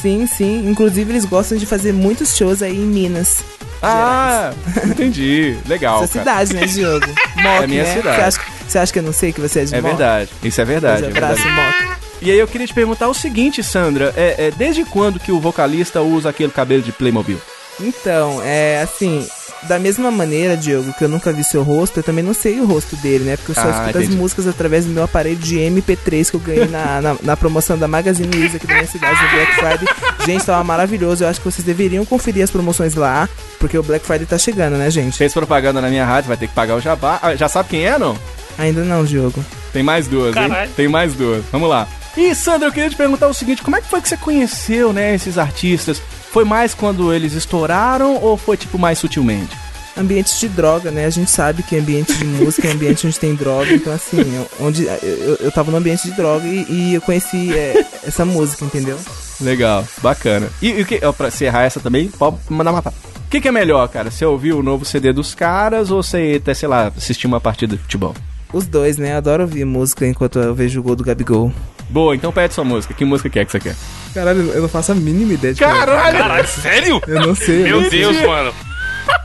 [0.00, 0.68] sim, sim.
[0.68, 3.42] Inclusive, eles gostam de fazer muitos shows aí em Minas.
[3.82, 4.52] Ah,
[4.84, 5.56] entendi.
[5.66, 5.98] Legal.
[5.98, 7.06] Sua cidade, né, Diogo?
[7.36, 7.94] Mock, É minha né?
[7.94, 8.16] cidade.
[8.16, 9.96] Você acha, você acha que eu não sei que você é de É Mock?
[9.96, 10.30] verdade.
[10.42, 11.02] Isso é verdade.
[11.02, 11.84] Pois É é, abraço, verdade.
[11.84, 12.02] Mock.
[12.22, 14.14] E aí eu queria te perguntar o seguinte, Sandra.
[14.16, 17.40] É, é, desde quando que o vocalista usa aquele cabelo de Playmobil?
[17.80, 19.26] Então, é assim,
[19.68, 22.64] da mesma maneira, Diogo, que eu nunca vi seu rosto, eu também não sei o
[22.66, 23.36] rosto dele, né?
[23.36, 24.16] Porque eu só Ah, escuto as entendi.
[24.16, 27.86] músicas através do meu aparelho de MP3 que eu ganhei na, na, na promoção da
[27.86, 29.88] Magazine Luiza aqui da minha cidade, no Black Friday.
[30.26, 31.24] Gente, tava maravilhoso.
[31.24, 34.76] Eu acho que vocês deveriam conferir as promoções lá, porque o Black Friday tá chegando,
[34.76, 35.16] né, gente?
[35.16, 37.18] Fez propaganda na minha rádio, vai ter que pagar o jabá.
[37.22, 38.16] Ah, já sabe quem é, não?
[38.58, 39.44] Ainda não, Diogo.
[39.72, 40.48] Tem mais duas, hein?
[40.48, 40.70] Caralho.
[40.76, 41.42] Tem mais duas.
[41.50, 41.88] Vamos lá.
[42.16, 44.92] E, Sandra, eu queria te perguntar o seguinte: como é que foi que você conheceu,
[44.92, 46.02] né, esses artistas?
[46.32, 49.54] Foi mais quando eles estouraram ou foi, tipo, mais sutilmente?
[49.94, 51.04] Ambiente de droga, né?
[51.04, 54.48] A gente sabe que ambiente de música é ambiente onde tem droga, então assim, eu-
[54.66, 58.64] onde eu, eu, tava no ambiente de droga e, e eu conheci é, essa música,
[58.64, 58.98] entendeu?
[59.38, 60.48] Legal, bacana.
[60.62, 62.90] E, e o que, ó, pra encerrar essa também, pode mandar matar.
[63.26, 64.10] O que, que é melhor, cara?
[64.10, 67.76] Você ouvir o novo CD dos caras ou você, até, sei lá, assistir uma partida
[67.76, 68.14] de futebol?
[68.52, 69.16] Os dois, né?
[69.16, 71.52] Adoro ouvir música enquanto eu vejo o gol do Gabigol.
[71.88, 72.94] Boa, então pede sua música.
[72.94, 73.76] Que música que é que você quer?
[74.14, 76.18] Caralho, eu não faço a mínima ideia de Caralho!
[76.18, 77.00] Caralho, sério?
[77.06, 77.62] Eu não sei.
[77.64, 78.00] Meu eu não sei.
[78.00, 78.54] Deus, mano.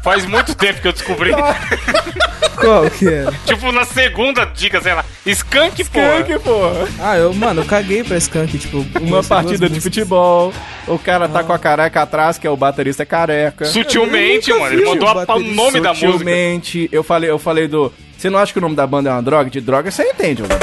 [0.03, 1.31] Faz muito tempo que eu descobri.
[2.55, 3.25] Qual que é?
[3.45, 5.05] tipo, na segunda dica, sei lá.
[5.25, 5.99] Skunk, pô.
[5.99, 6.87] Skunk, porra.
[6.99, 8.85] Ah, eu, mano, eu caguei pra Skunk, tipo...
[8.99, 10.51] Uma partida de futebol,
[10.87, 13.65] o cara tá com a careca atrás, que é o baterista careca.
[13.65, 14.73] Sutilmente, mano.
[14.73, 16.11] Ele mandou o o nome da música.
[16.11, 17.93] Sutilmente, eu falei, eu falei do.
[18.17, 19.49] Você não acha que o nome da banda é uma droga?
[19.49, 20.55] De droga você entende, mano.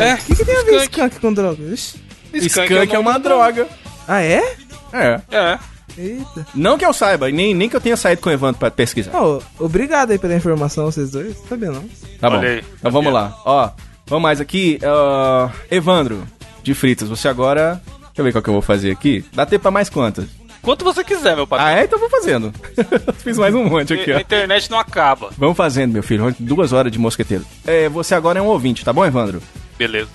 [0.00, 1.62] É, O que, que tem a ver Skunk com droga?
[1.62, 1.96] Ixi.
[2.34, 3.66] Skunk, é, nome uma da droga.
[4.06, 4.56] Ah, é?
[4.92, 5.20] É.
[5.30, 5.58] É.
[5.98, 6.46] Eita.
[6.54, 9.10] Não que eu saiba, nem, nem que eu tenha saído com o Evandro pra pesquisar.
[9.14, 11.36] Ó, obrigado aí pela informação, vocês dois.
[11.48, 11.84] Sabia não?
[12.20, 12.38] Tá bom.
[12.38, 13.36] Aí, então vamos lá.
[13.44, 13.70] Ó,
[14.06, 14.78] vamos mais aqui.
[14.84, 16.24] ah, Evandro,
[16.62, 17.82] de Fritas, você agora.
[17.98, 19.24] Deixa eu ver qual que eu vou fazer aqui.
[19.32, 20.26] Dá tempo pra mais quantas?
[20.62, 21.66] Quanto você quiser, meu patrão.
[21.66, 21.84] Ah, é?
[21.84, 22.52] Então vou fazendo.
[23.18, 24.20] Fiz mais um monte aqui, A ó.
[24.20, 25.30] internet não acaba.
[25.38, 26.34] Vamos fazendo, meu filho.
[26.38, 27.44] Duas horas de mosqueteiro.
[27.66, 29.40] É, você agora é um ouvinte, tá bom, Evandro?
[29.78, 30.08] Beleza.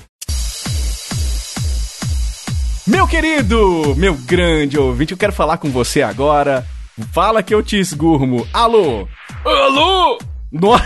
[2.85, 6.65] Meu querido, meu grande ouvinte, eu quero falar com você agora.
[7.13, 8.45] Fala que eu te esgurmo.
[8.53, 9.07] Alô?
[9.45, 10.19] Alô?
[10.51, 10.83] Nossa!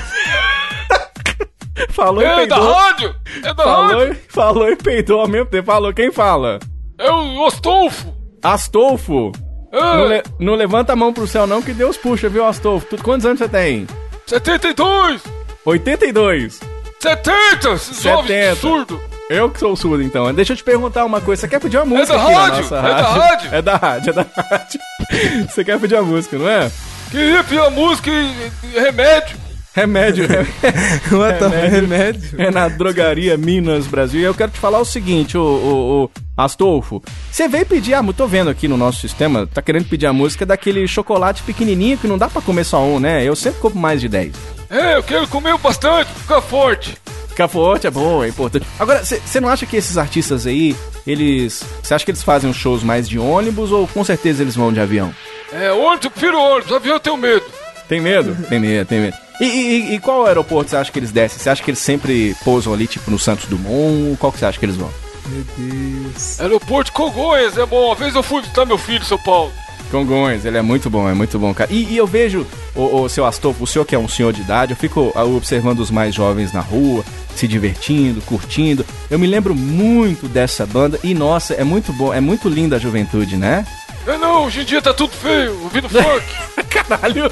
[1.89, 2.74] falou e É da peidou.
[2.74, 3.16] rádio?
[3.43, 4.18] É da Falou, rádio?
[4.30, 5.66] falou e peidou ao mesmo tempo.
[5.66, 6.60] Falou, quem fala?
[6.99, 8.14] É o Ostolfo.
[8.43, 9.32] Astolfo.
[9.78, 12.86] É, Não, le- não levanta a mão pro céu não, que Deus puxa, viu, Astolfo?
[12.88, 13.88] Tu- quantos anos você tem?
[14.26, 15.22] 72.
[15.66, 16.60] 82.
[17.00, 17.70] 70.
[17.74, 18.56] Esses jovens 70.
[18.56, 19.02] surdo.
[19.30, 20.34] Eu que sou surdo, então.
[20.34, 21.42] Deixa eu te perguntar uma coisa.
[21.42, 23.22] Você quer pedir uma música da aqui na rádio, é da rádio?
[23.22, 23.50] rádio.
[23.56, 24.80] É da rádio, é da rádio.
[25.50, 26.72] Você quer pedir uma música, não é?
[27.12, 29.38] Queria pedir música e e remédio.
[29.78, 30.26] Remédio.
[31.08, 31.50] Remédio.
[31.70, 32.42] remédio?
[32.42, 34.22] É na drogaria Minas Brasil.
[34.22, 37.00] E eu quero te falar o seguinte, ô, ô, ô Astolfo.
[37.32, 38.18] Você veio pedir a música.
[38.24, 42.08] Tô vendo aqui no nosso sistema, tá querendo pedir a música daquele chocolate pequenininho que
[42.08, 43.24] não dá pra comer só um, né?
[43.24, 44.34] Eu sempre compro mais de 10.
[44.68, 46.98] É, eu quero comer bastante, ficar forte.
[47.28, 48.66] Ficar forte é bom, é importante.
[48.80, 50.76] Agora, você não acha que esses artistas aí,
[51.06, 51.64] eles.
[51.84, 54.74] Você acha que eles fazem os shows mais de ônibus ou com certeza eles vão
[54.74, 55.14] de avião?
[55.54, 57.46] É, ônibus, eu prefiro ônibus, avião eu tenho medo.
[57.88, 58.36] Tem medo?
[58.50, 59.27] Tem medo, tem medo.
[59.40, 61.40] E, e- e qual aeroporto você acha que eles descem?
[61.40, 64.18] Você acha que eles sempre pousam ali, tipo, no Santos Dumont?
[64.20, 64.90] Qual que você acha que eles vão?
[65.28, 66.40] Meu Deus.
[66.40, 67.88] Aeroporto de Congonhas é bom.
[67.88, 69.52] Uma vez eu fui visitar meu filho em São Paulo.
[69.92, 71.72] Congonhas, ele é muito bom, é muito bom, cara.
[71.72, 74.42] E, e eu vejo, o, o seu Astolfo, o senhor que é um senhor de
[74.42, 78.86] idade, eu fico ah, observando os mais jovens na rua, se divertindo, curtindo.
[79.10, 82.80] Eu me lembro muito dessa banda e, nossa, é muito bom, é muito linda a
[82.80, 83.66] juventude, né?
[84.08, 86.26] É não, hoje em dia tá tudo feio, ouvindo funk.
[86.70, 87.32] Caralho,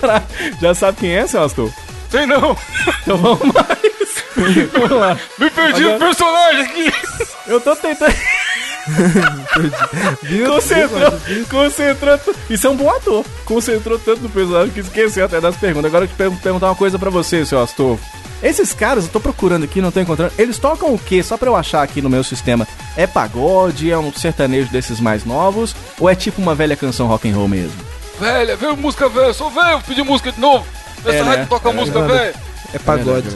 [0.00, 0.24] caralho.
[0.60, 1.74] Já sabe quem é, seu Astolfo?
[2.10, 2.56] Sei não.
[3.02, 4.70] Então vamos mais.
[4.72, 5.18] vamos lá.
[5.38, 6.92] Me perdi Agora- no personagem aqui.
[7.46, 8.14] Eu tô tentando.
[10.22, 10.46] Viu?
[10.52, 11.12] Concentrou,
[11.50, 12.20] concentrou.
[12.48, 13.24] Isso é um bom ator.
[13.44, 15.86] Concentrou tanto no personagem que esqueceu até das perguntas.
[15.90, 18.04] Agora eu te per- perguntar uma coisa pra você, seu Astolfo.
[18.42, 20.32] Esses caras, eu tô procurando aqui, não tô encontrando.
[20.38, 21.22] Eles tocam o quê?
[21.22, 22.66] Só pra eu achar aqui no meu sistema.
[22.96, 23.90] É pagode?
[23.90, 25.74] É um sertanejo desses mais novos?
[25.98, 27.76] Ou é tipo uma velha canção rock and roll mesmo?
[28.20, 30.64] Velha, veio música velha, sou velho, pedi música de novo.
[31.04, 31.28] Nessa É, né?
[31.30, 32.20] rádio toca É música verdade.
[32.20, 32.34] velha.
[32.74, 33.28] É pagode.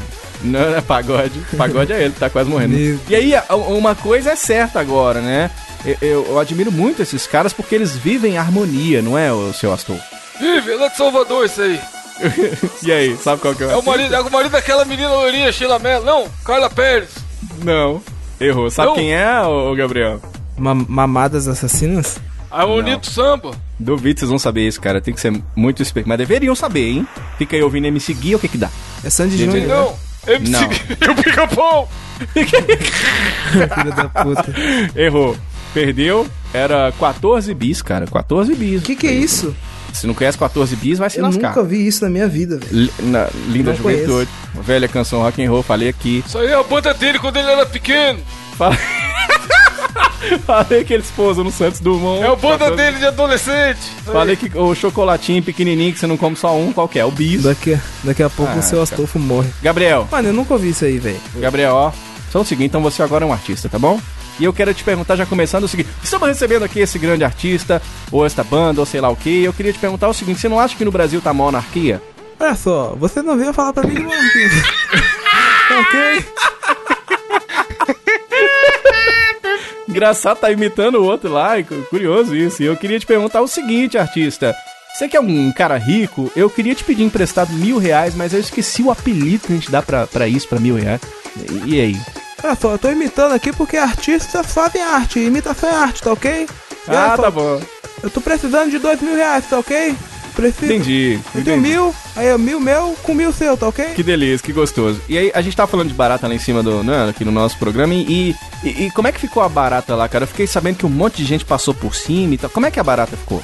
[0.42, 1.38] Não, não é pagode.
[1.56, 2.74] Pagode é ele, tá quase morrendo.
[3.08, 3.32] E aí,
[3.68, 5.50] uma coisa é certa agora, né?
[5.84, 9.52] Eu, eu- eu admiro muito esses caras porque eles vivem em harmonia, não é, o
[9.52, 10.02] seu Astolfo?
[10.38, 11.78] Vive, é lá de Salvador isso aí.
[12.82, 13.70] E aí, sabe qual que é?
[13.72, 16.04] É o marido, é o marido daquela menina loirinha, Sheila Mello.
[16.04, 17.10] Não, Carla Pérez.
[17.64, 18.02] Não.
[18.40, 18.70] Errou.
[18.70, 18.94] Sabe Não.
[18.94, 20.20] quem é, ô, ô Gabriel?
[20.56, 22.18] Ma- mamadas assassinas?
[22.50, 23.52] A Bonito Samba.
[23.78, 25.00] Duvido vocês vão saber isso, cara.
[25.00, 26.08] Tem que ser muito esperto.
[26.08, 27.06] Mas deveriam saber, hein?
[27.38, 28.68] Fica aí ouvindo MC Gui, o que que dá?
[29.04, 29.66] É Sandy Júnior, né?
[29.74, 29.96] Não,
[30.34, 30.62] MC Não.
[30.62, 31.88] e o Pica-Pau.
[32.34, 34.52] filho da puta.
[34.98, 35.36] Errou.
[35.72, 36.26] Perdeu.
[36.52, 38.06] Era 14 bis, cara.
[38.06, 38.80] 14 bis.
[38.82, 39.54] O que que é isso?
[39.92, 41.48] Se não conhece 14 bis, vai se Eu lascar.
[41.48, 42.90] nunca vi isso na minha vida, velho.
[43.00, 44.28] Na- linda Não juventude.
[44.62, 46.22] Velha canção rock and roll, falei aqui.
[46.26, 48.18] Isso aí é a banda dele quando ele era pequeno.
[48.56, 48.76] Fa-
[50.46, 52.22] falei que eles pousam no Santos Dumont.
[52.22, 53.80] É a banda 14 dele de adolescente.
[54.04, 57.04] Falei que o chocolatinho pequenininho que você não come só um, qual que é?
[57.04, 57.42] O bis.
[57.42, 58.82] Daqui, daqui a pouco Ah, o seu cara.
[58.84, 59.48] Astolfo morre.
[59.62, 61.20] Gabriel, Mano, eu nunca ouvi isso aí, velho.
[61.36, 61.92] Gabriel, ó.
[62.30, 64.00] Só o seguinte, então você agora é um artista, tá bom?
[64.40, 67.80] E eu quero te perguntar, já começando o seguinte: estamos recebendo aqui esse grande artista,
[68.10, 69.44] ou esta banda, ou sei lá o que.
[69.44, 72.02] Eu queria te perguntar o seguinte: você não acha que no Brasil tá uma anarquia?
[72.38, 74.10] Olha só, você não veio falar pra mim, mano.
[74.32, 74.50] que-
[75.76, 76.24] ok?
[79.88, 82.62] Engraçado, tá imitando o outro lá, cu- curioso isso.
[82.62, 84.54] E eu queria te perguntar o seguinte, artista.
[84.94, 88.40] Você que é um cara rico, eu queria te pedir emprestado mil reais, mas eu
[88.40, 91.00] esqueci o apelido que a gente dá pra, pra isso, pra mil reais.
[91.66, 91.96] E, e aí?
[92.42, 95.20] Olha só, eu tô imitando aqui porque artistas fazem arte.
[95.20, 96.48] Imitação é arte, tá ok?
[96.88, 97.60] E Ah, tá bom.
[98.02, 99.94] Eu tô precisando de dois mil reais, tá ok?
[100.34, 100.72] Preciso.
[100.72, 101.20] Entendi.
[101.34, 103.86] Eu tenho mil, aí é mil meu com mil seu, tá ok?
[103.94, 105.00] Que delícia, que gostoso.
[105.08, 106.82] E aí, a gente tava falando de barata lá em cima do.
[106.82, 107.92] Né, aqui no nosso programa.
[107.92, 108.34] E,
[108.64, 110.22] e, e como é que ficou a barata lá, cara?
[110.24, 112.48] Eu fiquei sabendo que um monte de gente passou por cima e tal.
[112.48, 113.42] Como é que a barata ficou?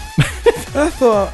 [0.74, 1.32] Olha só.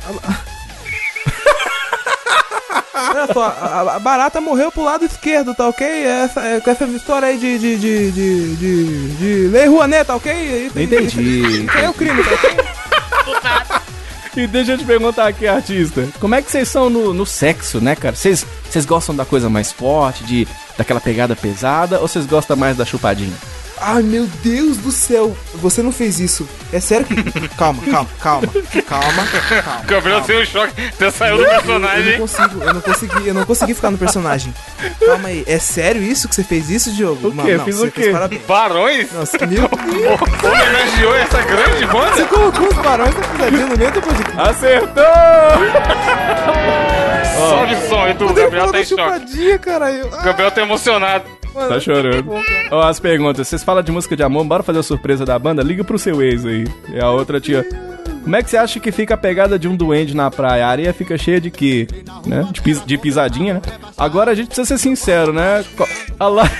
[2.94, 5.86] A- Olha só, a, a barata morreu pro lado esquerdo, tá ok?
[5.86, 7.58] Essa, é, com essa história aí de.
[7.58, 7.76] de.
[7.76, 8.10] de.
[8.12, 8.56] de.
[8.56, 10.66] de, de Lei Rouanet, tá ok?
[10.66, 11.40] Isso- Entendi.
[11.64, 12.56] Isso aí é o crime, tá ok?
[14.36, 16.08] E deixa eu te perguntar aqui, artista.
[16.18, 18.16] Como é que vocês são no, no sexo, né, cara?
[18.16, 22.76] Vocês vocês gostam da coisa mais forte, de daquela pegada pesada, ou vocês gostam mais
[22.76, 23.32] da chupadinha?
[23.80, 26.48] Ai meu Deus do céu, você não fez isso.
[26.72, 27.14] É sério que.
[27.56, 28.48] Calma, calma, calma,
[28.86, 29.22] calma, calma.
[29.82, 32.18] O Gabriel saiu um choque, até saiu do Eu não personagem.
[32.18, 34.54] consigo, eu não consegui, eu não consegui ficar no personagem.
[35.04, 37.28] Calma aí, é sério isso que você fez isso, Diogo?
[37.28, 37.58] O quê?
[37.64, 38.00] Fiz você o quê?
[38.02, 38.42] fez parabéns.
[38.46, 39.12] Barões?
[39.12, 40.20] Nossa, que meu Deus.
[40.42, 42.12] Homenageou essa grande banda?
[42.16, 44.40] Você colocou os barões da pisadinha no meio do podcast.
[44.40, 45.04] Acertou!
[47.34, 49.02] Sobe o som, tu, o Gabriel tá em choque.
[49.02, 50.06] chupadinha, caralho.
[50.06, 51.24] O Gabriel tá emocionado.
[51.54, 52.30] Mano, Tá chorando.
[52.70, 53.46] Ó, as perguntas.
[53.46, 55.62] Vocês falam de música de amor, bora fazer a surpresa da banda?
[55.62, 56.64] Liga pro seu ex aí.
[56.92, 57.64] E a outra tia.
[58.22, 60.66] Como é que você acha que fica a pegada de um duende na praia?
[60.66, 61.86] A areia fica cheia de quê?
[62.26, 62.46] Né?
[62.50, 63.62] De, pis- de pisadinha, né?
[63.98, 65.62] Agora a gente precisa ser sincero, né?
[65.76, 65.88] Qual,
[66.18, 66.50] a lá-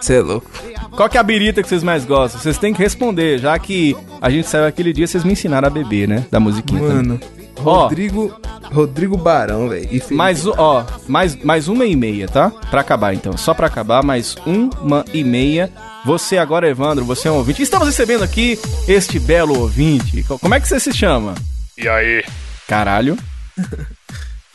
[0.00, 0.50] Você é louco.
[0.96, 2.40] Qual que é a birita que vocês mais gostam?
[2.40, 5.70] Vocês têm que responder, já que a gente saiu aquele dia, vocês me ensinaram a
[5.70, 6.24] beber, né?
[6.30, 6.80] Da musiquinha.
[6.80, 6.96] também.
[6.96, 7.20] Mano,
[7.64, 7.82] Ó.
[7.84, 8.32] Rodrigo.
[8.72, 9.88] Rodrigo Barão, velho.
[10.10, 12.50] Mais, um- ó, mais, mais uma e meia, tá?
[12.70, 13.36] Pra acabar, então.
[13.36, 15.70] Só pra acabar, mais uma e meia.
[16.04, 17.62] Você agora, Evandro, você é um ouvinte.
[17.62, 18.58] Estamos recebendo aqui
[18.88, 20.22] este belo ouvinte.
[20.24, 21.34] Co- Como é que você se chama?
[21.78, 22.24] E aí?
[22.68, 23.16] Caralho.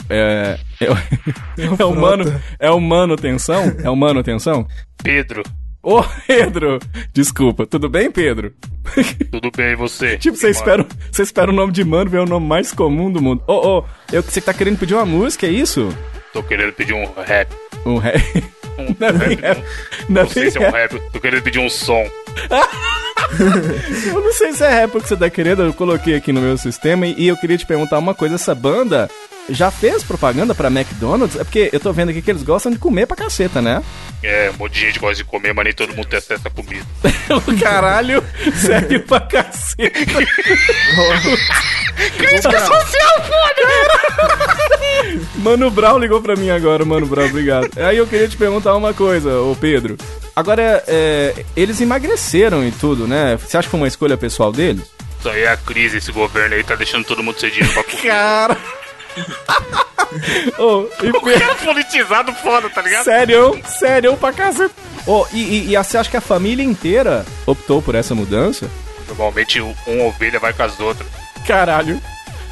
[0.10, 0.58] É.
[0.82, 2.42] É, é o mano.
[2.58, 3.76] É o manutenção?
[3.84, 4.66] É o manutenção?
[5.04, 5.44] Pedro,
[5.82, 6.80] Ô, Pedro!
[7.14, 8.54] Desculpa, tudo bem, Pedro?
[9.32, 10.18] tudo bem você?
[10.20, 13.22] Tipo, você espera, você espera o nome de mano, ver o nome mais comum do
[13.22, 13.42] mundo.
[13.48, 15.88] Ô, ô, eu, você tá querendo pedir uma música, é isso?
[16.34, 17.50] Tô querendo pedir um rap.
[17.86, 18.22] Um rap.
[18.78, 19.58] Um Não é rap, rap.
[19.58, 19.64] não.
[20.10, 20.94] Não é Não sei se é um rap.
[20.94, 21.12] rap.
[21.12, 22.06] Tô querendo pedir um som.
[24.14, 26.58] Eu não sei se é rap que você tá querendo, eu coloquei aqui no meu
[26.58, 29.08] sistema e, e eu queria te perguntar uma coisa, essa banda,
[29.50, 31.40] já fez propaganda pra McDonald's?
[31.40, 33.84] É porque eu tô vendo aqui que eles gostam de comer pra caceta, né?
[34.22, 36.50] É, um monte de gente gosta de comer, mas nem todo mundo tem acesso à
[36.50, 36.86] comida.
[37.30, 38.24] O caralho,
[38.56, 40.00] sério pra caceta.
[42.18, 43.60] Crítica social, foda!
[45.36, 47.70] Mano Brown ligou pra mim agora, Mano Brown, obrigado.
[47.78, 49.98] Aí eu queria te perguntar uma coisa, ô Pedro.
[50.36, 53.38] Agora, é, eles emagreceram e tudo, né?
[53.38, 54.84] Você acha que foi uma escolha pessoal deles?
[55.20, 58.04] Isso aí é a crise, esse governo aí tá deixando todo mundo dinheiro pra comer.
[58.04, 58.58] Cara.
[60.58, 63.04] Ô, e O cara politizado foda, tá ligado?
[63.04, 64.74] sério, sério pra caceta.
[65.06, 65.40] Ô, e,
[65.70, 68.70] e, e você acha que a família inteira optou por essa mudança?
[69.08, 71.08] Normalmente um uma ovelha vai com as outras.
[71.48, 72.02] Caralho.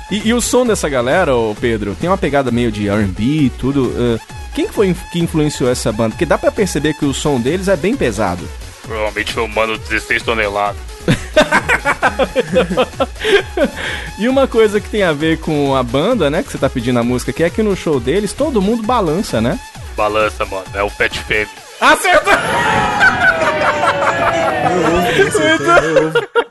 [0.10, 3.49] E, e o som dessa galera, ô Pedro, tem uma pegada meio de R&B e
[3.49, 3.93] tudo.
[3.97, 4.20] eh,
[4.55, 6.12] quem que foi que influenciou essa banda?
[6.12, 8.47] Porque dá pra perceber que o som deles é bem pesado.
[8.88, 10.78] Provavelmente foi um mano de 16 toneladas.
[14.20, 16.98] E uma coisa que tem a ver com a banda, né, que você tá pedindo
[16.98, 19.60] a música, que é que no show deles todo mundo balança, né?
[19.96, 20.64] Balança, mano.
[20.74, 21.48] É o Pet Fêmea.
[21.80, 22.32] Acerta!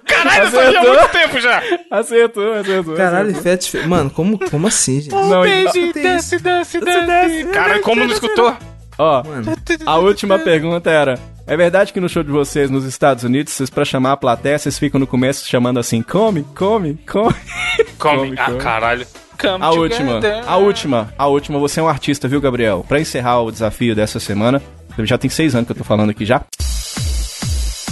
[0.06, 0.94] Caralho, eu sabia há Acertou.
[0.94, 1.62] muito tempo já!
[1.90, 2.94] Acertou, acertou.
[2.96, 3.52] Caralho, acertou.
[3.52, 5.14] Fat Fe- Mano, como, como assim, gente?
[5.14, 7.44] Não, e- Baby, desce, desce, desce.
[7.52, 8.56] Cara, como não escutou?
[8.98, 9.52] ó, Mano,
[9.84, 13.70] a última pergunta era: É verdade que no show de vocês nos Estados Unidos, vocês
[13.70, 17.34] pra chamar a plateia, vocês ficam no começo chamando assim, come, come, come.
[17.98, 18.18] Come.
[18.30, 18.58] Come, Ah, come.
[18.58, 19.06] caralho.
[19.40, 20.42] Come A última, together.
[20.46, 21.58] a última, a última.
[21.58, 22.84] Você é um artista, viu, Gabriel?
[22.88, 24.62] Pra encerrar o desafio dessa semana,
[25.00, 26.42] já tem seis anos que eu tô falando aqui já.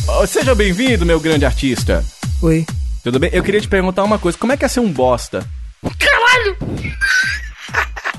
[0.08, 2.04] Oh, seja bem-vindo, meu grande artista.
[2.42, 2.66] oi.
[3.02, 3.30] Tudo bem?
[3.32, 4.36] Eu queria te perguntar uma coisa.
[4.38, 5.44] Como é que é ser um bosta?
[5.82, 5.96] Posso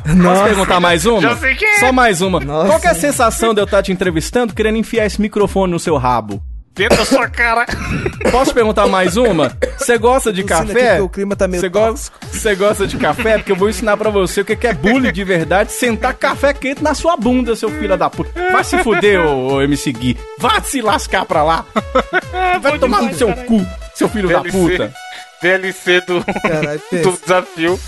[0.06, 1.22] Nossa, perguntar mais uma?
[1.22, 1.80] Já sei quem é.
[1.80, 2.39] Só mais uma.
[2.39, 2.68] Nossa.
[2.68, 5.80] Qual que é a sensação de eu estar te entrevistando querendo enfiar esse microfone no
[5.80, 6.41] seu rabo?
[6.76, 7.66] Dentro da sua cara.
[8.30, 9.58] Posso perguntar mais uma?
[9.78, 11.01] Você gosta de café?
[11.01, 13.38] o clima tá meio Você gosta, gosta de café?
[13.38, 15.72] Porque eu vou ensinar pra você o que que é bullying de verdade.
[15.72, 18.30] Sentar café quente na sua bunda, seu filho da puta.
[18.51, 20.18] Vai se fuder, ô, ô MC Gui.
[20.38, 21.66] Vai se lascar pra lá.
[22.62, 24.58] Vai tomar no seu cu, seu filho da DLC.
[24.58, 24.93] puta.
[25.41, 27.80] DLC do, Caralho, do desafio.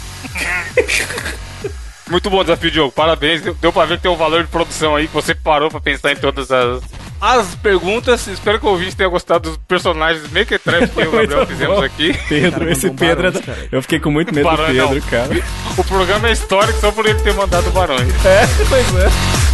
[2.10, 2.91] Muito bom desafio, Diogo.
[2.91, 3.41] Parabéns.
[3.41, 5.08] Deu- pra ver que tem um valor de produção aí.
[5.08, 6.82] que Você parou pra pensar em todas as,
[7.20, 8.26] as perguntas.
[8.28, 11.84] Espero que o ouvinte tenha gostado dos personagens mequetrefes que eu e o Gabriel fizemos
[11.84, 12.14] aqui.
[12.30, 13.05] Pedro, Cara, esse Pedro.
[13.05, 13.68] é barões, da- cara.
[13.72, 15.01] Eu fiquei com muito medo do Pedro, não.
[15.01, 15.30] cara.
[15.78, 18.08] O programa é histórico só por ele ter mandado barões.
[18.26, 19.47] É, pois é.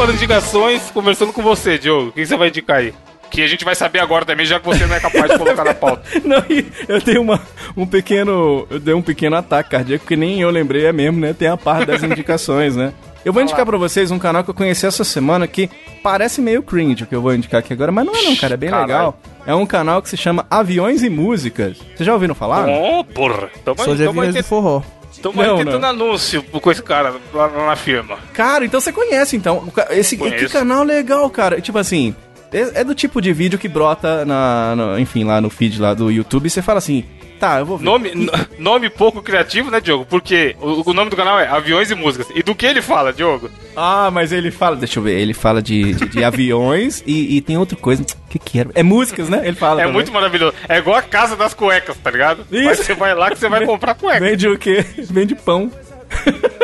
[0.00, 2.08] Para indicações, conversando com você, Diogo.
[2.08, 2.94] O que você vai indicar aí?
[3.30, 5.62] Que a gente vai saber agora também, já que você não é capaz de colocar
[5.62, 6.02] na pauta.
[6.24, 7.38] Não, e eu dei uma,
[7.76, 8.66] um pequeno.
[8.70, 11.34] Eu dei um pequeno ataque cardíaco, que nem eu lembrei, é mesmo, né?
[11.34, 12.94] Tem a parte das indicações, né?
[13.24, 15.68] Eu vou indicar pra vocês um canal que eu conheci essa semana que
[16.02, 18.54] parece meio cringe o que eu vou indicar aqui agora, mas não é não, cara,
[18.54, 18.88] é bem Caralho.
[18.88, 19.20] legal.
[19.46, 21.76] É um canal que se chama Aviões e Músicas.
[21.94, 22.66] Vocês já ouviram falar?
[22.66, 23.50] Oh, porra.
[23.62, 24.82] Tamo, Sou de tamo, aviões do forró.
[25.28, 28.18] Não, tentando anúncio com esse cara lá, na firma.
[28.32, 29.70] Cara, então você conhece, então.
[29.90, 31.60] Esse que canal legal, cara.
[31.60, 32.14] Tipo assim,
[32.52, 35.94] é, é do tipo de vídeo que brota na, no- enfim, lá no feed lá
[35.94, 37.04] do YouTube e você fala assim,
[37.40, 37.84] tá, eu vou ver.
[37.84, 38.12] Nome,
[38.58, 40.04] nome pouco criativo, né, Diogo?
[40.08, 42.28] Porque o, o nome do canal é Aviões e Músicas.
[42.34, 43.50] E do que ele fala, Diogo?
[43.74, 47.40] Ah, mas ele fala, deixa eu ver, ele fala de, de, de aviões e, e
[47.40, 48.02] tem outra coisa.
[48.02, 48.70] O que que era?
[48.74, 49.40] É músicas, né?
[49.44, 49.94] Ele fala É também.
[49.94, 50.54] muito maravilhoso.
[50.68, 52.46] É igual a casa das cuecas, tá ligado?
[52.52, 52.64] Isso.
[52.64, 54.20] Mas você vai lá que você vai comprar cueca.
[54.20, 54.84] Vende o quê?
[55.10, 55.70] Vende pão.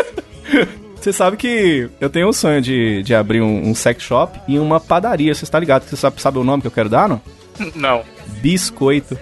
[1.00, 4.58] Você sabe que eu tenho um sonho de, de abrir um, um sex shop e
[4.58, 5.32] uma padaria.
[5.32, 5.84] Você está ligado?
[5.84, 7.20] Você sabe, sabe o nome que eu quero dar, não?
[7.76, 8.02] Não.
[8.42, 9.16] Biscoito.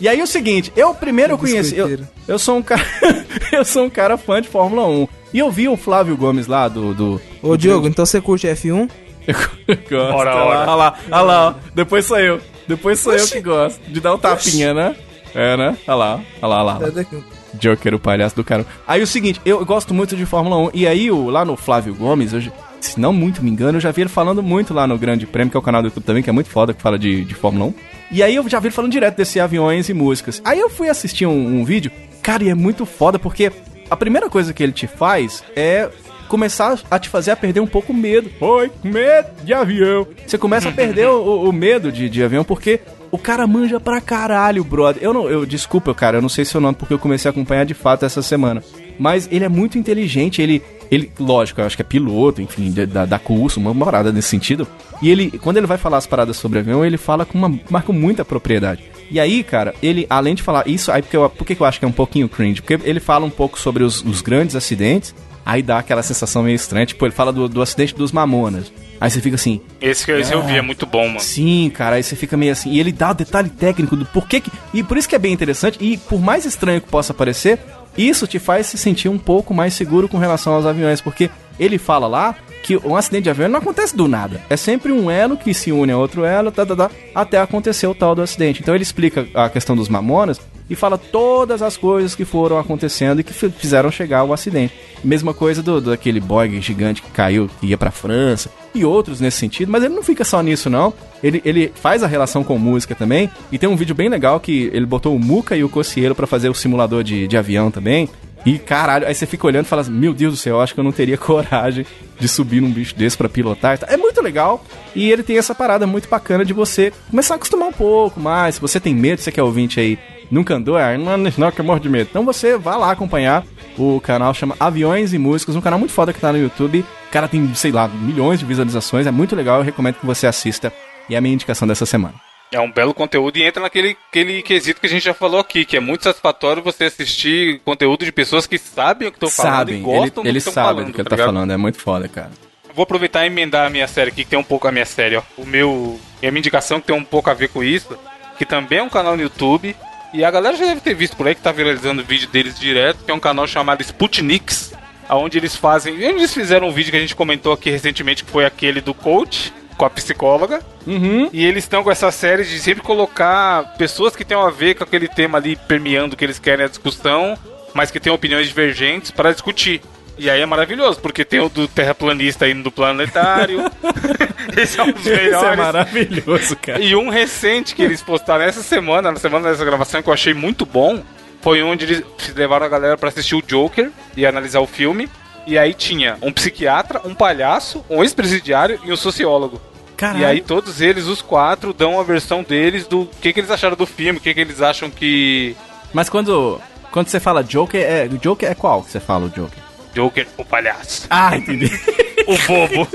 [0.00, 1.76] E aí o seguinte, eu primeiro eu conheci.
[1.76, 2.84] Eu, eu sou um cara.
[3.52, 5.08] eu sou um cara fã de Fórmula 1.
[5.34, 6.94] E eu vi o Flávio Gomes lá do.
[6.94, 8.88] do Ô, Diogo, então você curte F1?
[9.26, 9.34] Eu
[9.90, 10.16] gosto.
[10.16, 10.58] Ora, olha lá, ora.
[10.58, 11.54] Olha lá, olha lá, ó.
[11.74, 12.40] Depois sou eu.
[12.66, 13.80] Depois sou eu que gosto.
[13.90, 14.96] De dar um tapinha, né?
[15.34, 15.76] É, né?
[15.86, 17.02] Olha lá, olha lá, olha lá.
[17.02, 17.56] É.
[17.56, 18.64] Joker, o palhaço do cara.
[18.86, 20.70] Aí o seguinte, eu gosto muito de Fórmula 1.
[20.74, 22.42] E aí, o, lá no Flávio Gomes, eu,
[22.80, 25.50] se não muito me engano, eu já vi ele falando muito lá no Grande Prêmio,
[25.50, 27.34] que é o canal do YouTube também, que é muito foda, que fala de, de
[27.34, 27.74] Fórmula 1.
[28.10, 30.40] E aí eu já vi ele falando direto desse aviões e músicas.
[30.44, 31.90] Aí eu fui assistir um, um vídeo,
[32.22, 33.52] cara, e é muito foda, porque
[33.90, 35.88] a primeira coisa que ele te faz é
[36.28, 38.30] começar a te fazer a perder um pouco o medo.
[38.40, 40.06] Oi, medo de avião.
[40.26, 42.80] Você começa a perder o, o medo de, de avião, porque
[43.10, 45.02] o cara manja pra caralho, brother.
[45.02, 47.64] Eu não, eu desculpa, cara, eu não sei seu nome porque eu comecei a acompanhar
[47.64, 48.62] de fato essa semana.
[48.98, 53.04] Mas ele é muito inteligente, ele, ele lógico, eu acho que é piloto, enfim, da-
[53.06, 54.66] da, curso, uma parada nesse sentido.
[55.00, 57.92] E ele, quando ele vai falar as paradas sobre avião, ele fala com uma, marca
[57.92, 58.82] muita propriedade.
[59.10, 61.78] E aí, cara, ele, além de falar isso, aí porque eu, por que eu acho
[61.78, 62.60] que é um pouquinho cringe?
[62.60, 65.14] Porque ele fala um pouco sobre os, os grandes acidentes,
[65.46, 68.70] aí dá aquela sensação meio estranha, tipo, ele fala do, do acidente dos Mamonas.
[69.00, 71.20] Aí você fica assim, Esse que esse eu vi, é muito bom, mano.
[71.20, 72.72] Sim, cara, aí você fica meio assim.
[72.72, 74.50] E ele dá o detalhe técnico do porquê que.
[74.74, 75.78] E por isso que é bem interessante.
[75.80, 77.60] E por mais estranho que possa parecer,
[77.98, 81.00] isso te faz se sentir um pouco mais seguro com relação aos aviões.
[81.00, 81.28] Porque
[81.58, 84.40] ele fala lá que um acidente de avião não acontece do nada.
[84.48, 87.86] É sempre um elo que se une a outro elo, tá, tá, tá, até acontecer
[87.86, 88.60] o tal do acidente.
[88.62, 93.20] Então ele explica a questão dos mamonas e fala todas as coisas que foram acontecendo
[93.20, 94.74] e que fi- fizeram chegar ao acidente.
[95.02, 99.38] Mesma coisa do, daquele Boeing gigante que caiu, que ia pra França, e outros nesse
[99.38, 100.92] sentido, mas ele não fica só nisso, não.
[101.22, 104.70] Ele, ele faz a relação com música também, e tem um vídeo bem legal que
[104.72, 108.08] ele botou o Muca e o Cocielo pra fazer o simulador de, de avião também.
[108.46, 110.80] E caralho, aí você fica olhando e fala assim: Meu Deus do céu, acho que
[110.80, 111.84] eu não teria coragem
[112.18, 113.78] de subir num bicho desse pra pilotar.
[113.88, 114.64] É muito legal.
[114.94, 118.56] E ele tem essa parada muito bacana de você começar a acostumar um pouco mais.
[118.56, 119.98] Se você tem medo, você que é ouvinte aí,
[120.30, 122.08] nunca andou, ah, não, que eu morro de medo.
[122.10, 123.44] Então você vá lá acompanhar.
[123.76, 126.80] O canal chama Aviões e Músicos, um canal muito foda que tá no YouTube.
[126.80, 130.26] O cara tem, sei lá, milhões de visualizações, é muito legal, eu recomendo que você
[130.26, 130.72] assista.
[131.08, 132.14] E é a minha indicação dessa semana.
[132.50, 135.66] É um belo conteúdo e entra naquele aquele quesito que a gente já falou aqui,
[135.66, 139.70] que é muito satisfatório você assistir conteúdo de pessoas que sabem o que estão falando
[139.70, 140.86] e gostam ele, do que eles estão sabem falando.
[140.86, 142.30] do que ele tá tá falando, é muito foda, cara.
[142.74, 145.16] Vou aproveitar e emendar a minha série aqui, que tem um pouco a minha série,
[145.16, 145.22] ó.
[145.36, 146.00] O meu.
[146.22, 147.98] E a minha indicação que tem um pouco a ver com isso,
[148.38, 149.76] que também é um canal no YouTube.
[150.14, 152.58] E a galera já deve ter visto por aí que tá viralizando o vídeo deles
[152.58, 154.72] direto, que é um canal chamado Sputniks,
[155.10, 155.96] onde eles fazem.
[155.96, 159.52] Eles fizeram um vídeo que a gente comentou aqui recentemente, que foi aquele do coach
[159.78, 160.60] com a psicóloga.
[160.86, 161.30] Uhum.
[161.32, 164.84] E eles estão com essa série de sempre colocar pessoas que tenham a ver com
[164.84, 167.38] aquele tema ali permeando que eles querem a discussão,
[167.72, 169.80] mas que têm opiniões divergentes para discutir.
[170.18, 173.70] E aí é maravilhoso, porque tem o do terraplanista indo do planetário.
[174.56, 175.56] Esse é um dos Isso é melhores.
[175.56, 176.80] maravilhoso, cara.
[176.80, 180.34] E um recente que eles postaram essa semana, na semana dessa gravação, que eu achei
[180.34, 181.00] muito bom,
[181.40, 182.02] foi onde eles
[182.34, 185.08] levaram a galera pra assistir o Joker e analisar o filme.
[185.46, 189.60] E aí tinha um psiquiatra, um palhaço, um ex-presidiário e um sociólogo.
[189.98, 190.20] Caralho.
[190.20, 193.76] E aí todos eles, os quatro, dão a versão deles do que, que eles acharam
[193.76, 195.56] do filme, o que, que eles acham que
[195.92, 196.60] Mas quando,
[196.92, 199.58] quando você fala Joker, é, o Joker é qual que você fala o Joker?
[199.92, 201.66] Joker, o palhaço, Ah, entendi.
[202.28, 202.88] o bobo.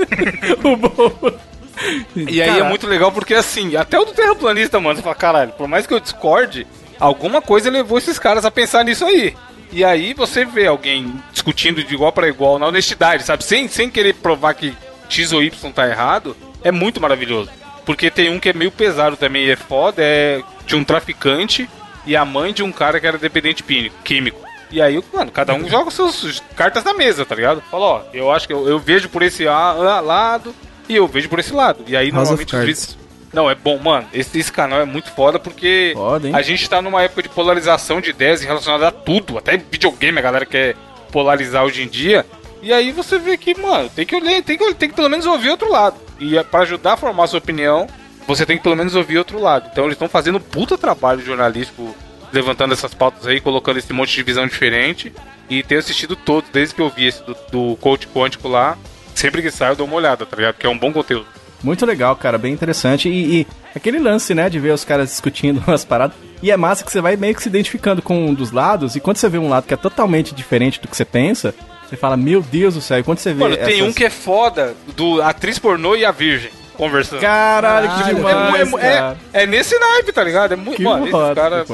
[0.64, 1.34] o bobo.
[2.16, 5.52] E aí é muito legal porque assim, até o do terraplanista, mano, você fala, caralho,
[5.52, 6.66] por mais que eu discorde,
[6.98, 9.36] alguma coisa levou esses caras a pensar nisso aí.
[9.70, 13.44] E aí você vê alguém discutindo de igual para igual na honestidade, sabe?
[13.44, 14.74] Sem, sem querer provar que
[15.08, 16.34] X ou Y tá errado,
[16.64, 17.50] é muito maravilhoso.
[17.84, 21.68] Porque tem um que é meio pesado também é foda, é de um traficante
[22.06, 23.62] e a mãe de um cara que era dependente
[24.02, 24.42] químico.
[24.70, 27.62] E aí, mano, cada um joga suas cartas na mesa, tá ligado?
[27.70, 30.54] Fala, ó, eu acho que eu, eu vejo por esse lado
[30.88, 31.84] e eu vejo por esse lado.
[31.86, 32.98] E aí, House normalmente, os vídeos.
[33.32, 34.06] Não, é bom, mano.
[34.12, 38.00] Esse, esse canal é muito foda porque Foda, a gente tá numa época de polarização
[38.00, 39.36] de ideias relacionadas a tudo.
[39.36, 40.76] Até videogame a galera quer
[41.12, 42.24] polarizar hoje em dia.
[42.62, 45.26] E aí você vê que, mano, tem que olhar, tem que, tem que pelo menos
[45.26, 45.96] ouvir outro lado.
[46.18, 47.86] E é pra ajudar a formar a sua opinião,
[48.26, 49.68] você tem que pelo menos ouvir outro lado.
[49.70, 51.94] Então eles estão fazendo puta trabalho jornalístico,
[52.32, 55.12] levantando essas pautas aí, colocando esse monte de visão diferente.
[55.48, 58.78] E tenho assistido todos, desde que eu vi esse do, do coach quântico lá.
[59.14, 60.54] Sempre que sai eu dou uma olhada, tá ligado?
[60.54, 61.26] Porque é um bom conteúdo.
[61.62, 63.08] Muito legal, cara, bem interessante.
[63.08, 66.16] E, e aquele lance, né, de ver os caras discutindo umas paradas.
[66.42, 68.96] E é massa que você vai meio que se identificando com um dos lados.
[68.96, 71.54] E quando você vê um lado que é totalmente diferente do que você pensa,
[71.94, 72.98] você fala, meu Deus do céu.
[72.98, 73.40] E quando você vê.
[73.42, 77.20] Mano, tem essas- um que é foda, do atriz pornô e a virgem, conversando.
[77.20, 79.16] Caralho, que Caralho, demais, é, é- cara.
[79.32, 80.52] é nesse naipe, tá ligado?
[80.52, 80.76] É muito.
[80.76, 81.68] Que Mano, esses caras.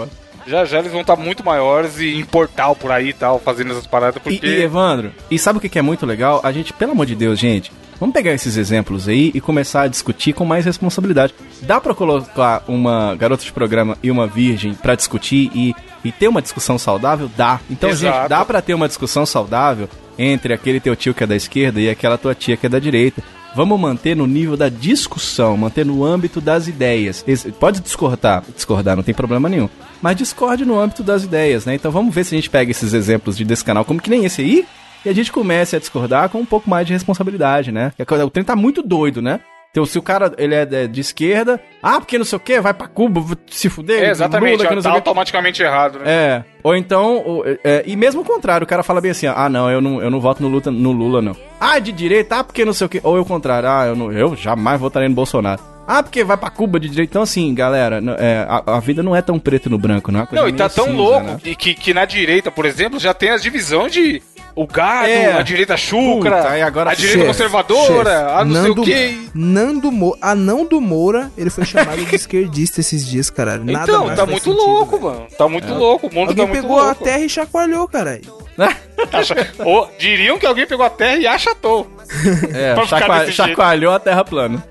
[0.46, 3.72] Já já eles vão estar muito maiores e em portal por aí e tal, fazendo
[3.72, 4.46] essas paradas, E, porque.
[4.46, 6.40] e, Evandro, e sabe o que que é muito legal?
[6.42, 9.86] A gente, pelo amor de Deus, gente, vamos pegar esses exemplos aí e começar a
[9.86, 11.34] discutir com mais responsabilidade.
[11.60, 15.74] Dá pra colocar uma garota de programa e uma virgem pra discutir e,
[16.04, 17.30] e ter uma discussão saudável?
[17.36, 17.60] Dá.
[17.70, 18.18] Então, Exato.
[18.18, 19.88] gente, dá pra ter uma discussão saudável
[20.18, 22.78] entre aquele teu tio que é da esquerda e aquela tua tia que é da
[22.78, 23.22] direita.
[23.54, 27.24] Vamos manter no nível da discussão, manter no âmbito das ideias.
[27.58, 29.68] Pode discordar, discordar, não tem problema nenhum.
[30.00, 31.74] Mas discorde no âmbito das ideias, né?
[31.74, 34.24] Então vamos ver se a gente pega esses exemplos de, desse canal, como que nem
[34.24, 34.64] esse aí,
[35.04, 37.92] e a gente comece a discordar com um pouco mais de responsabilidade, né?
[37.98, 39.40] O trem tá muito doido, né?
[39.72, 42.60] Então, se o cara ele é de, de esquerda, ah, porque não sei o que,
[42.60, 46.04] vai pra Cuba, se fuder, É, exatamente, Lula, que não tá automaticamente errado, né?
[46.06, 46.44] É.
[46.64, 49.70] Ou então, o- é, e mesmo o contrário, o cara fala bem assim, ah, não,
[49.70, 51.36] eu não, eu não voto no Lula, no Lula, não.
[51.60, 53.00] Ah, de direita, ah, porque não sei o quê.
[53.04, 55.62] Ou o contrário, ah, eu, não, eu jamais votaria no Bolsonaro.
[55.86, 57.10] Ah, porque vai pra Cuba de direito.
[57.10, 60.26] Então, assim, galera, é, a, a vida não é tão preto no branco, não é
[60.26, 61.38] coisa Não, e tá tão cinza, louco né?
[61.42, 64.20] que, que, que na direita, por exemplo, já tem as divisões de
[64.54, 65.32] o gado, É.
[65.32, 69.18] a direita chucra, Puta, agora a direita conservadora, a não Nando, sei o quê.
[69.34, 73.64] Nando Moura, anão do Moura, ele foi chamado de esquerdista esses dias, caralho.
[73.64, 75.10] Nada Então, mais tá muito sentido, louco, velho.
[75.14, 75.26] mano.
[75.38, 78.40] Tá muito louco, o mundo Alguém tá muito pegou a terra e chacoalhou, caralho.
[79.64, 81.90] Ô, diriam que alguém pegou a terra e achatou.
[82.52, 83.48] É, chacua- desse jeito.
[83.48, 84.62] chacoalhou a terra plana.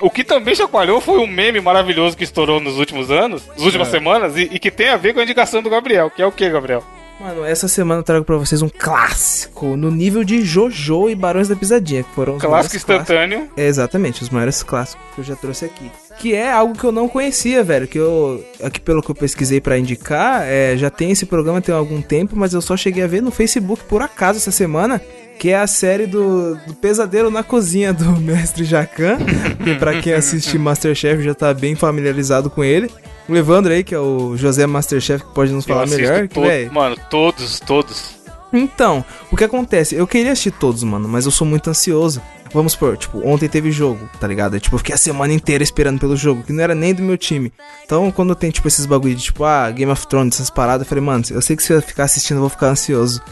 [0.00, 3.88] O que também chacoalhou foi um meme maravilhoso que estourou nos últimos anos, nas últimas
[3.88, 6.32] semanas, e, e que tem a ver com a indicação do Gabriel, que é o
[6.32, 6.82] que, Gabriel?
[7.22, 11.46] Mano, essa semana eu trago pra vocês um clássico no nível de Jojo e Barões
[11.46, 13.00] da Pisadinha, que foram os Clássico maiores clássicos.
[13.14, 13.48] instantâneo.
[13.56, 15.88] É, exatamente, os maiores clássicos que eu já trouxe aqui.
[16.18, 17.86] Que é algo que eu não conhecia, velho.
[17.86, 18.44] Que eu.
[18.62, 22.34] Aqui pelo que eu pesquisei pra indicar, é, já tem esse programa tem algum tempo,
[22.36, 25.00] mas eu só cheguei a ver no Facebook por acaso essa semana.
[25.38, 29.16] Que é a série do, do Pesadelo na Cozinha do Mestre Jacan.
[29.64, 32.90] que pra quem assiste Masterchef já tá bem familiarizado com ele.
[33.28, 36.22] O Evandro aí, que é o José Masterchef, que pode nos Eu falar melhor.
[36.28, 38.16] Que, todo- véi, mano, todos, todos.
[38.52, 39.94] então, o que acontece?
[39.94, 42.20] Eu queria assistir todos, mano, mas eu sou muito ansioso.
[42.52, 44.56] Vamos supor, tipo, ontem teve jogo, tá ligado?
[44.56, 47.02] Eu, tipo, eu fiquei a semana inteira esperando pelo jogo, que não era nem do
[47.02, 47.50] meu time.
[47.84, 50.88] Então, quando tem, tipo, esses bagulho de, tipo, ah, Game of Thrones, essas paradas, eu
[50.88, 53.22] falei, mano, eu sei que se eu ficar assistindo, eu vou ficar ansioso.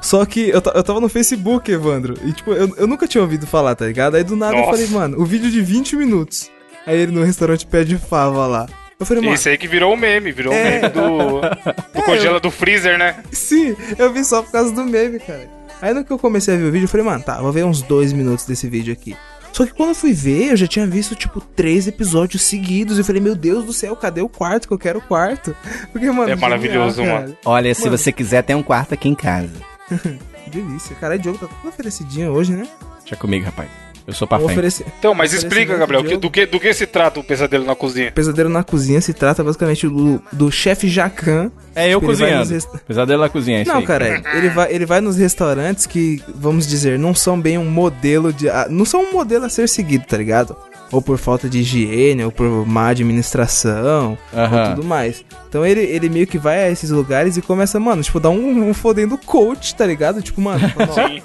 [0.00, 3.46] Só que eu, eu tava no Facebook, Evandro, e, tipo, eu, eu nunca tinha ouvido
[3.46, 4.14] falar, tá ligado?
[4.14, 4.70] Aí do nada eu Nossa.
[4.70, 6.50] falei, mano, o vídeo de 20 minutos.
[6.86, 8.66] Aí ele no restaurante pede fava lá.
[9.00, 10.82] Eu falei, mano, Esse aí que virou o meme, virou o É.
[10.82, 11.40] meme do,
[11.94, 13.16] do congela do freezer, né?
[13.32, 15.48] Sim, eu vi só por causa do meme, cara.
[15.80, 17.64] Aí no que eu comecei a ver o vídeo, eu falei, mano, tá, vou ver
[17.64, 19.16] uns dois minutos desse vídeo aqui.
[19.52, 22.96] Só que quando eu fui ver, eu já tinha visto, tipo, três episódios seguidos.
[22.96, 24.68] E eu falei, meu Deus do céu, cadê o quarto?
[24.68, 25.56] Que eu quero o quarto.
[25.90, 26.30] Porque, mano.
[26.30, 27.36] É maravilhoso, genial, mano.
[27.44, 27.98] Olha, se Mano.
[27.98, 29.50] você quiser, tem um quarto aqui em casa.
[29.88, 30.18] cara.
[30.44, 30.94] Que delícia.
[30.96, 32.68] Caralho, o Diogo tá tudo oferecidinho hoje, né?
[33.00, 33.68] Deixa comigo, rapaz.
[34.10, 34.84] Eu sou pra oferecer.
[34.98, 38.10] Então, mas explica, Gabriel, que- do, que, do que se trata o pesadelo na cozinha?
[38.12, 41.50] Pesadelo na cozinha se trata basicamente do, do chefe Jacan.
[41.74, 42.50] É eu nos cozinhando.
[42.52, 43.86] resta- Pesadelo na cozinha, é isso Não, aí.
[43.86, 48.32] cara, ele vai, ele vai nos restaurantes que, vamos dizer, não são bem um modelo
[48.32, 48.46] de.
[48.68, 50.56] Não são um modelo a ser seguido, tá ligado?
[50.92, 54.60] Ou por falta de higiene, ou por má administração, Aham.
[54.62, 55.24] ou tudo mais.
[55.48, 58.68] Então ele, ele meio que vai a esses lugares e começa, mano, tipo, dar um,
[58.68, 60.20] um fodendo coach, tá ligado?
[60.22, 60.60] Tipo, mano,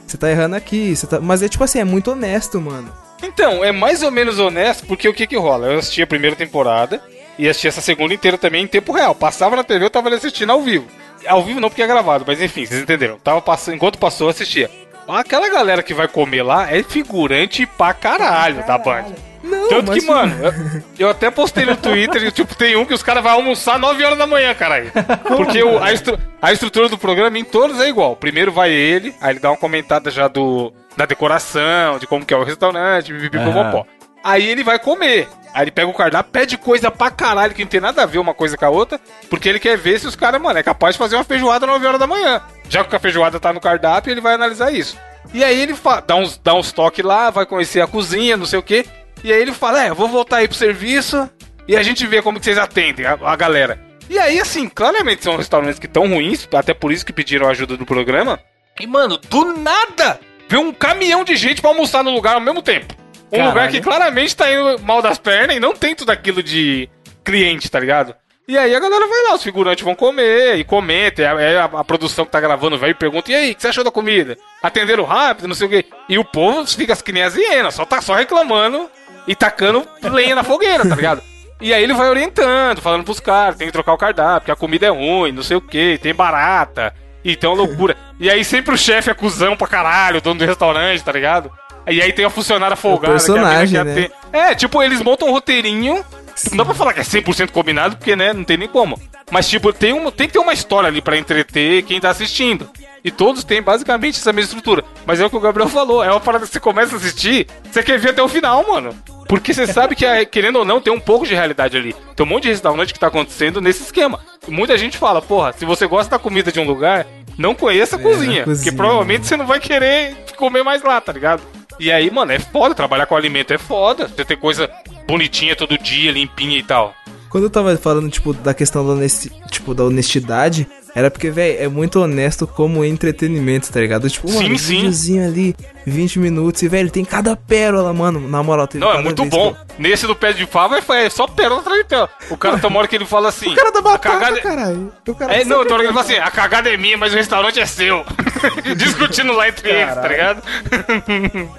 [0.05, 1.19] você tá errando aqui, você tá.
[1.19, 2.89] Mas é tipo assim, é muito honesto, mano.
[3.23, 5.67] Então, é mais ou menos honesto, porque o que que rola?
[5.67, 7.01] Eu assisti a primeira temporada
[7.39, 9.15] e assisti essa segunda inteira também em tempo real.
[9.15, 10.85] Passava na TV, eu tava ali assistindo ao vivo.
[11.27, 13.17] Ao vivo não porque é gravado, mas enfim, vocês entenderam.
[13.23, 14.69] Tava passando, enquanto passou, eu assistia.
[15.07, 19.05] Aquela galera que vai comer lá é figurante pra caralho da Band.
[19.45, 22.93] Não, Tanto que, mano, eu, eu até postei no Twitter, e, tipo, tem um que
[22.93, 24.91] os caras vão almoçar 9 horas da manhã, caralho.
[25.37, 28.15] Porque o- a, estru- a estrutura do programa em todos é igual.
[28.15, 32.33] Primeiro vai ele, aí ele dá uma comentada já do da decoração, de como que
[32.33, 33.85] é o restaurante, pipipipopopó.
[34.23, 35.27] Aí ele vai comer.
[35.53, 38.17] Aí ele pega o cardápio, pede coisa pra caralho, que não tem nada a ver
[38.17, 40.95] uma coisa com a outra, porque ele quer ver se os caras, mano, é capaz
[40.95, 42.41] de fazer uma feijoada 9 horas da manhã.
[42.67, 44.97] Já que a feijoada tá no cardápio, ele vai analisar isso.
[45.33, 45.75] E aí ele
[46.07, 48.85] dá uns, dá uns toques lá, vai conhecer a cozinha, não sei o quê.
[49.25, 51.27] E aí ele fala, é, eu vou voltar aí pro serviço
[51.67, 53.79] e a gente vê como que vocês atendem a, a galera.
[54.07, 57.75] E aí, assim, claramente são restaurantes que estão ruins, até por isso que pediram ajuda
[57.75, 58.39] do programa.
[58.79, 62.61] E, mano, do nada, vê um caminhão de gente pra almoçar no lugar ao mesmo
[62.61, 62.93] tempo.
[63.31, 63.49] Um Caralho.
[63.49, 66.87] lugar que claramente tá indo mal das pernas e não tem tudo aquilo de
[67.23, 68.13] cliente, tá ligado?
[68.47, 71.25] E aí a galera vai lá, os figurantes vão comer e comentam.
[71.25, 73.61] É a, a- a produção que tá gravando vai e pergunta: e aí, o que
[73.63, 74.37] você achou da comida?
[74.61, 75.83] Atenderam rápido, não sei o quê.
[76.07, 78.87] E o povo fica que nem as hienas, só tá só reclamando
[79.27, 81.21] e tacando lenha na fogueira, tá ligado?
[81.61, 84.55] E aí ele vai orientando, falando pros caras, tem que trocar o cardápio, que a
[84.55, 87.95] comida é ruim, não sei o que, tem barata, e tem uma loucura.
[88.19, 91.49] E aí sempre o chefe é cuzão pra caralho, o dono do restaurante, tá ligado?
[91.87, 93.91] E aí tem a funcionária folgada, é mina personagem, que né?
[93.91, 96.03] atende- É, tipo, eles montam um roteirinho.
[96.51, 98.99] Não dá pra falar que é 100% combinado, porque, né, não tem nem como.
[99.31, 102.69] Mas, tipo, tem, um, tem que ter uma história ali pra entreter quem tá assistindo.
[103.03, 104.83] E todos têm basicamente essa mesma estrutura.
[105.05, 107.47] Mas é o que o Gabriel falou, é uma parada que você começa a assistir,
[107.71, 108.93] você quer ver até o final, mano.
[109.27, 111.95] Porque você sabe que, é, querendo ou não, tem um pouco de realidade ali.
[112.15, 114.19] Tem um monte de restaurante que tá acontecendo nesse esquema.
[114.47, 117.07] Muita gente fala, porra, se você gosta da comida de um lugar,
[117.37, 118.41] não conheça a cozinha.
[118.41, 118.63] É, cozinha.
[118.63, 121.41] Porque provavelmente você não vai querer comer mais lá, tá ligado?
[121.79, 122.75] E aí, mano, é foda.
[122.75, 124.07] Trabalhar com alimento é foda.
[124.07, 124.69] Você ter coisa
[125.07, 126.93] bonitinha todo dia, limpinha e tal.
[127.29, 131.61] Quando eu tava falando, tipo, da questão da, honesti- tipo, da honestidade, Era porque, velho,
[131.61, 134.09] é muito honesto como entretenimento, tá ligado?
[134.09, 134.75] Tipo, Sim, um sim.
[134.77, 135.53] videozinho ali,
[135.85, 138.27] 20 minutos, e, velho, tem cada pérola, mano.
[138.27, 139.53] Na moral, tem Não, é muito bom.
[139.53, 142.09] que Nesse do pé de fava é só pérola atrás de pérola.
[142.29, 143.51] O cara tem uma hora que ele fala assim.
[143.51, 144.41] O cara da batata, cagada...
[144.41, 144.93] caralho.
[145.07, 147.13] O cara É, não, tem hora que ele fala assim, a cagada é minha, mas
[147.13, 148.05] o restaurante é seu.
[148.75, 150.43] Discutindo lá entre eles, tá ligado?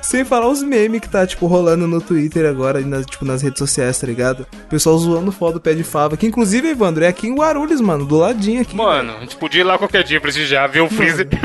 [0.02, 3.42] Sem falar os memes que tá, tipo, rolando no Twitter agora, e nas, tipo, nas
[3.42, 4.46] redes sociais, tá ligado?
[4.66, 6.16] O pessoal zoando foda do pé de fava.
[6.16, 8.74] Que, inclusive, Evandro, é aqui em Guarulhos, mano, do ladinho aqui.
[8.74, 11.28] Mano, a gente podia ir lá qualquer dia prestigiar, ver o Freezer.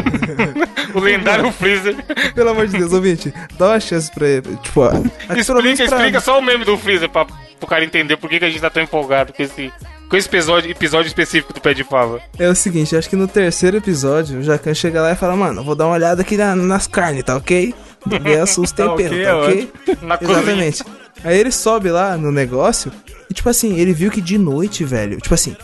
[0.93, 1.95] o lendário Freezer.
[2.33, 4.57] Pelo amor de Deus, ouvinte, dá uma chance pra ele.
[4.63, 4.93] Tipo, a-
[5.37, 5.53] Explica,
[5.85, 8.49] pra- explica só o meme do Freezer pra, pro cara entender por que, que a
[8.49, 9.71] gente tá tão empolgado com esse,
[10.09, 12.19] com esse episódio, episódio específico do pé de fava.
[12.39, 15.63] É o seguinte, acho que no terceiro episódio, o Jacan chega lá e fala, mano,
[15.63, 17.73] vou dar uma olhada aqui na- nas carnes, tá ok?
[18.05, 19.71] Os Tá temperos, ok, tá ok?
[20.01, 20.37] Na cozinha.
[20.39, 20.83] Exatamente.
[21.23, 22.91] Aí ele sobe lá no negócio
[23.29, 25.55] e, tipo assim, ele viu que de noite, velho, tipo assim,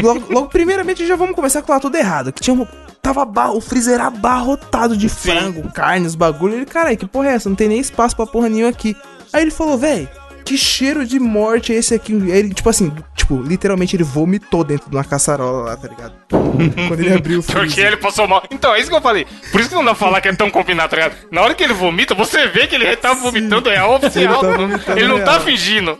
[0.00, 2.64] logo, logo primeiramente já vamos começar com lá tudo errado, que tinha um,
[3.14, 6.54] tava o freezer abarrotado de frango, carnes, bagulho.
[6.54, 7.48] Ele, caralho, que porra é essa?
[7.48, 8.96] Não tem nem espaço pra porra nenhuma aqui.
[9.32, 10.08] Aí ele falou, velho,
[10.44, 12.12] que cheiro de morte é esse aqui?
[12.14, 16.12] Aí Ele, tipo assim, tipo, literalmente ele vomitou dentro de uma caçarola lá, tá ligado?
[16.88, 17.86] Quando ele abriu o Porque freezer.
[17.86, 18.42] ele passou mal.
[18.50, 19.26] Então, é isso que eu falei.
[19.50, 21.14] Por isso que não dá pra falar que é tão combinado, tá ligado?
[21.30, 24.42] Na hora que ele vomita, você vê que ele tá vomitando real oficial.
[24.44, 25.40] Ele tá Ele, não tá real.
[25.42, 25.98] fingindo.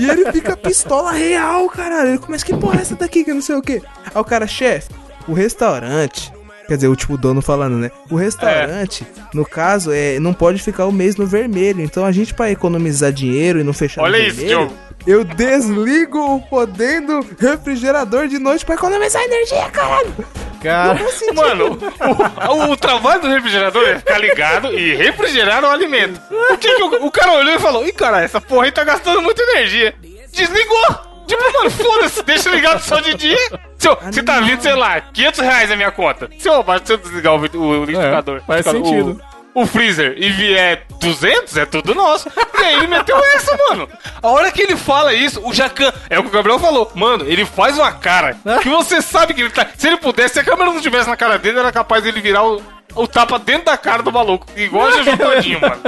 [0.00, 2.10] E ele fica pistola real, caralho.
[2.10, 3.82] Ele começa, que porra é essa daqui que não sei o que.
[4.06, 4.88] Aí o cara, chefe,
[5.28, 6.32] o restaurante.
[6.70, 7.90] Quer dizer, o tipo o dono falando, né?
[8.08, 9.04] O restaurante,
[9.34, 11.80] no caso, é, não pode ficar o mês no vermelho.
[11.82, 14.74] Então a gente, pra economizar dinheiro e não fechar Olha no isso, vermelho, Diogo.
[15.04, 20.14] eu desligo o podendo refrigerador de noite pra economizar energia, caralho.
[20.62, 21.00] Cara,
[21.34, 26.20] Mano, o, o- o trabalho do refrigerador é ficar ligado e refrigerar o alimento.
[26.52, 28.84] O que que o, o cara olhou e falou: Ih, cara, essa porra aí tá
[28.84, 29.92] gastando muita energia.
[30.32, 31.09] Desligou!
[31.36, 33.38] Tipo, mano, foda-se, deixa ligado só de dia.
[33.78, 36.28] Se, eu, se tá vindo, sei lá, 500 reais na minha conta.
[36.38, 39.22] Se eu, se eu desligar o, vi- o liquidificador, faz o- sentido.
[39.52, 42.28] O, freezer e vier 200, é tudo nosso.
[42.56, 43.88] E aí ele meteu essa, mano.
[44.22, 47.24] A hora que ele fala isso, o Jacan, é o que o Gabriel falou, mano,
[47.26, 49.66] ele faz uma cara que você sabe que ele tá.
[49.76, 52.44] Se ele pudesse, se a câmera não estivesse na cara dele, era capaz dele virar
[52.44, 52.62] o,
[52.94, 54.46] o tapa dentro da cara do maluco.
[54.56, 55.80] Igual a Jojo Todinho, mano.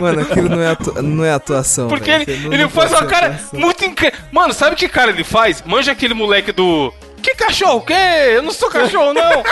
[0.00, 1.88] Mano, aquilo não é, não é atuação.
[1.88, 3.60] Porque ele, ele não faz uma cara atuação.
[3.60, 4.18] muito incrível.
[4.32, 5.62] Mano, sabe que cara ele faz?
[5.64, 6.92] Manja aquele moleque do.
[7.22, 7.82] Que cachorro?
[7.82, 7.92] Que?
[7.92, 9.42] Eu não sou cachorro, não!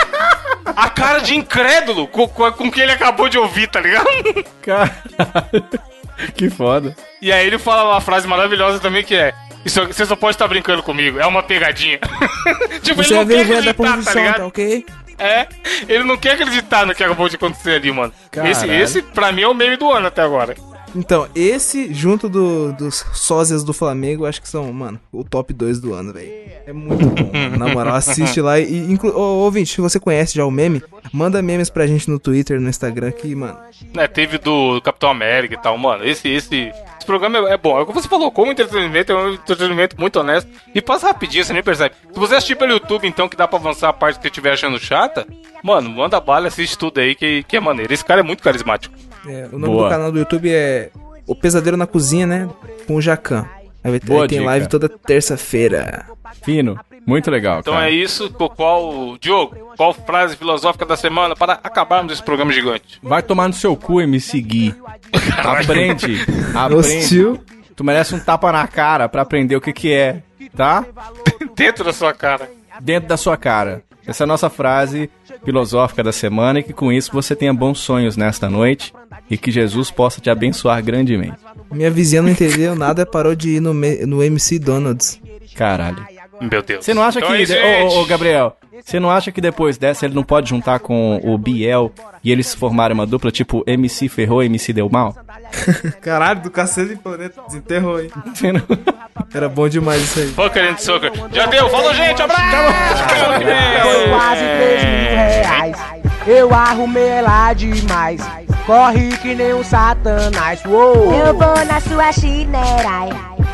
[0.75, 4.07] A cara de incrédulo com, com, com que ele acabou de ouvir, tá ligado?
[4.61, 5.69] caralho.
[6.35, 6.95] Que foda.
[7.21, 9.33] E aí ele fala uma frase maravilhosa também que é.
[9.63, 11.99] Isso, você só pode estar brincando comigo, é uma pegadinha.
[12.81, 14.51] tipo, Você ele é não quer vergonha da acreditar, tá posição, tá ligado?
[15.19, 15.47] É,
[15.87, 18.13] ele não quer acreditar no que acabou de acontecer ali, mano.
[18.31, 18.83] Esse, Caralho.
[18.83, 20.55] esse, pra mim, é o meme do ano até agora.
[20.95, 25.79] Então, esse, junto do, dos sósias do Flamengo, acho que são, mano, o top 2
[25.79, 26.31] do ano, velho.
[26.65, 27.57] É muito bom, mano.
[27.57, 29.11] Na moral, assiste lá e, inclu...
[29.15, 30.81] Ô, ouvinte, se você conhece já o meme,
[31.13, 33.57] manda memes pra gente no Twitter, no Instagram, que, mano,
[33.93, 36.03] né, teve do Capitão América e tal, mano.
[36.03, 36.71] Esse, esse
[37.09, 37.77] programa é, é bom.
[37.77, 40.49] É o que você falou, como entretenimento, é um entretenimento muito honesto.
[40.73, 41.95] E passa rapidinho, você nem percebe.
[42.13, 44.53] Se você assistir pelo YouTube, então, que dá pra avançar a parte que você estiver
[44.53, 45.25] achando chata,
[45.63, 47.91] mano, manda bala, assiste tudo aí, que, que é maneiro.
[47.93, 48.93] Esse cara é muito carismático.
[49.27, 49.83] é, o nome Boa.
[49.85, 50.89] do canal do YouTube é
[51.25, 52.49] O Pesadelo na Cozinha, né?
[52.87, 53.45] Com o Jacan.
[53.83, 54.49] Aí, Boa aí tem dica.
[54.51, 56.05] live toda terça-feira.
[56.43, 56.79] Fino.
[57.05, 57.89] Muito legal, Então cara.
[57.89, 58.29] é isso.
[58.31, 62.99] Qual- Qual, Diogo, qual frase filosófica da semana para acabarmos esse programa gigante?
[63.01, 64.75] Vai tomar no seu cu e me seguir.
[65.37, 66.17] Aprende.
[66.53, 66.75] Aprende.
[66.75, 67.39] Hostil.
[67.75, 70.21] Tu merece um tapa na cara pra aprender o que que é,
[70.55, 70.85] tá?
[71.55, 72.49] Dentro da sua cara.
[72.81, 73.83] Dentro da sua cara.
[74.05, 75.09] Essa é a nossa frase
[75.45, 78.91] filosófica da semana e que com isso você tenha bons sonhos nesta noite
[79.29, 81.37] e que Jesus possa te abençoar grandemente.
[81.71, 85.21] Minha vizinha não entendeu nada, parou de ir no, no MC Donald's.
[85.55, 86.03] Caralho.
[86.41, 86.85] Meu Deus.
[86.85, 87.37] Você não acha Então que.
[87.37, 87.41] é
[87.85, 88.05] isso, Ô, ô.
[88.05, 91.91] Gabriel, você não acha que depois dessa ele não pode juntar com o Biel
[92.23, 95.15] e eles formarem uma dupla tipo MC Ferrou e MC Deu Mal?
[96.01, 98.09] Caralho, do cacete de planeta, desenterrou, hein?
[99.33, 100.27] Era bom demais isso aí.
[100.27, 101.11] Fucker and Sucker.
[101.31, 101.69] Já deu.
[101.69, 102.21] Falou, gente.
[102.21, 102.43] Abraço.
[103.83, 105.77] Foi quase 3 mil reais.
[106.27, 108.21] Eu arrumei ela demais.
[108.65, 110.63] Corre que nem um satanás.
[110.65, 111.13] Uou.
[111.13, 113.09] Eu vou na sua chinerai.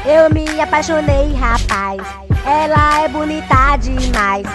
[0.06, 2.02] Eu me apaixonei, rapaz.
[2.46, 4.46] Ela é bonita demais.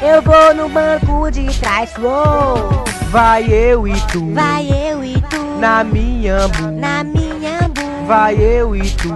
[0.00, 1.92] Eu vou no banco de trás.
[1.98, 2.84] Uou.
[3.10, 4.32] Vai eu e tu.
[4.32, 5.42] Vai eu e tu.
[5.58, 6.70] Na minha bu.
[6.70, 8.06] Na minha bu.
[8.06, 9.08] Vai eu e tu.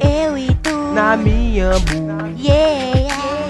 [0.00, 0.74] Eu e tu.
[0.94, 2.42] Na minha bu.
[2.42, 3.01] Yeah.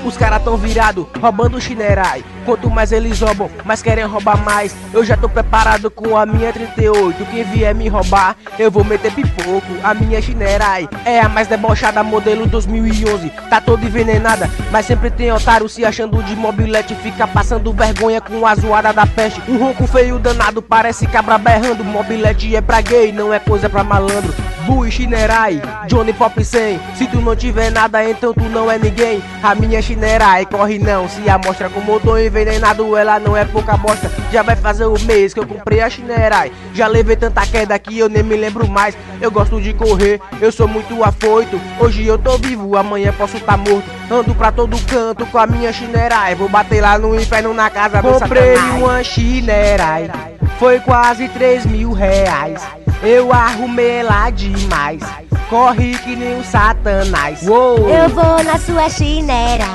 [0.04, 2.24] Os caras tão virado, roubando chinerai.
[2.44, 4.74] Quanto mais eles roubam, mais querem roubar mais.
[4.92, 7.24] Eu já tô preparado com a minha 38.
[7.26, 9.62] Quem vier me roubar, eu vou meter pipoco.
[9.84, 13.30] A minha chinerai é a mais debochada, modelo 2011.
[13.48, 16.96] Tá toda envenenada, mas sempre tem otário se achando de mobilete.
[16.96, 19.40] Fica passando vergonha com a zoada da peste.
[19.48, 21.84] Um ronco feio danado, parece cabra berrando.
[21.84, 24.34] Mobilete é pra gay, não é coisa pra malandro.
[24.66, 29.20] Bui, chinerai, Johnny Pop 100 Se tu não tiver nada, então tu não é ninguém
[29.42, 31.08] A minha chinerai corre não.
[31.08, 34.98] Se a mostra com motor envenenado, ela não é pouca bosta Já vai fazer o
[35.00, 38.66] mês que eu comprei a chinerai Já levei tanta queda que eu nem me lembro
[38.68, 38.96] mais.
[39.20, 41.60] Eu gosto de correr, eu sou muito afoito.
[41.78, 43.84] Hoje eu tô vivo, amanhã posso tá morto.
[44.10, 48.02] Ando pra todo canto com a minha chinerai Vou bater lá no inferno na casa
[48.02, 50.10] do Comprei uma chinerai
[50.58, 52.60] Foi quase 3 mil reais
[53.02, 55.02] eu arrumei ela demais.
[55.48, 57.46] Corre que nem um satanás.
[57.46, 57.88] Uou.
[57.88, 59.66] Eu vou na sua chinera.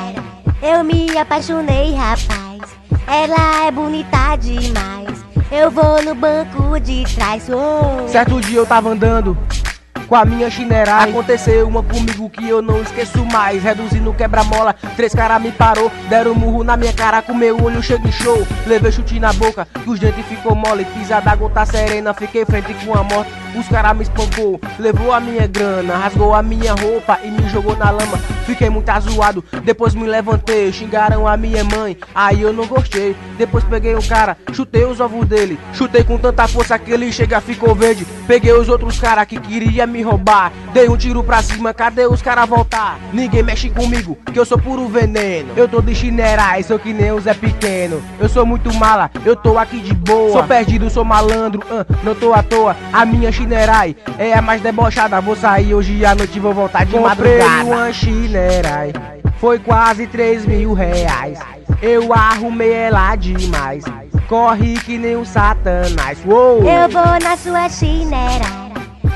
[0.62, 2.62] Eu me apaixonei, rapaz.
[3.06, 5.24] Ela é bonita demais.
[5.52, 7.48] Eu vou no banco de trás.
[7.50, 8.08] Uou.
[8.08, 9.38] Certo dia eu tava andando
[10.08, 10.98] com a minha chinera.
[10.98, 13.62] Aconteceu uma comigo que eu não esqueço mais.
[13.62, 15.92] Reduzindo quebra-mola, três caras me parou.
[16.10, 18.48] Deram um murro na minha cara com meu olho cheio de show.
[18.66, 20.86] Levei chute na boca, os dentes ficou mole.
[20.86, 23.47] Pisada gota serena, fiquei frente com a morte.
[23.58, 27.76] Os caras me espancou, levou a minha grana, rasgou a minha roupa e me jogou
[27.76, 28.18] na lama.
[28.46, 33.16] Fiquei muito azoado, depois me levantei, xingaram a minha mãe, aí eu não gostei.
[33.38, 37.42] Depois peguei o cara, chutei os ovos dele, chutei com tanta força que ele chega
[37.42, 38.06] ficou verde.
[38.28, 42.22] Peguei os outros caras que queria me roubar, dei um tiro pra cima, cadê os
[42.22, 43.00] caras voltar?
[43.12, 45.50] Ninguém mexe comigo, que eu sou puro veneno.
[45.56, 48.02] Eu tô de chinerai, sou que nem o Zé Pequeno.
[48.20, 50.32] Eu sou muito mala, eu tô aqui de boa.
[50.32, 52.76] Sou perdido, sou malandro, uh, não tô à toa.
[52.94, 55.22] A minha chinerai é a mais debochada.
[55.22, 57.64] Vou sair hoje à noite e vou voltar de Comprei madrugada.
[57.64, 58.94] uma chinerai,
[59.40, 61.40] foi quase 3 mil reais.
[61.82, 63.86] Eu arrumei ela demais.
[64.28, 66.20] Corre que nem um satanás.
[66.26, 66.68] Uou!
[66.68, 68.68] Eu vou na sua chinera.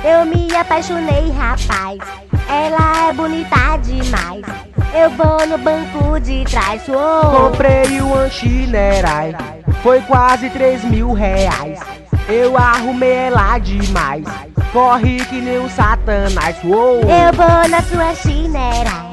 [0.04, 2.00] Eu me apaixonei, rapaz.
[2.48, 4.46] Ela é bonita demais.
[4.94, 6.88] Eu vou no banco de trás.
[6.88, 7.50] Uou.
[7.50, 9.36] Comprei uma chinerai,
[9.84, 12.01] foi quase 3 mil reais.
[12.32, 14.24] Eu arrumei ela demais.
[14.72, 16.56] Corre que nem um satanás.
[16.64, 17.02] Uou!
[17.02, 19.12] Eu vou na sua chinera.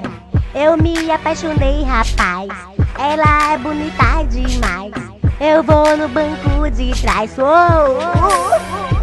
[0.55, 2.49] Eu me apaixonei, rapaz.
[2.97, 4.93] Ela é bonita demais.
[5.41, 7.37] Eu vou no banco de trás.
[7.37, 8.98] Uou.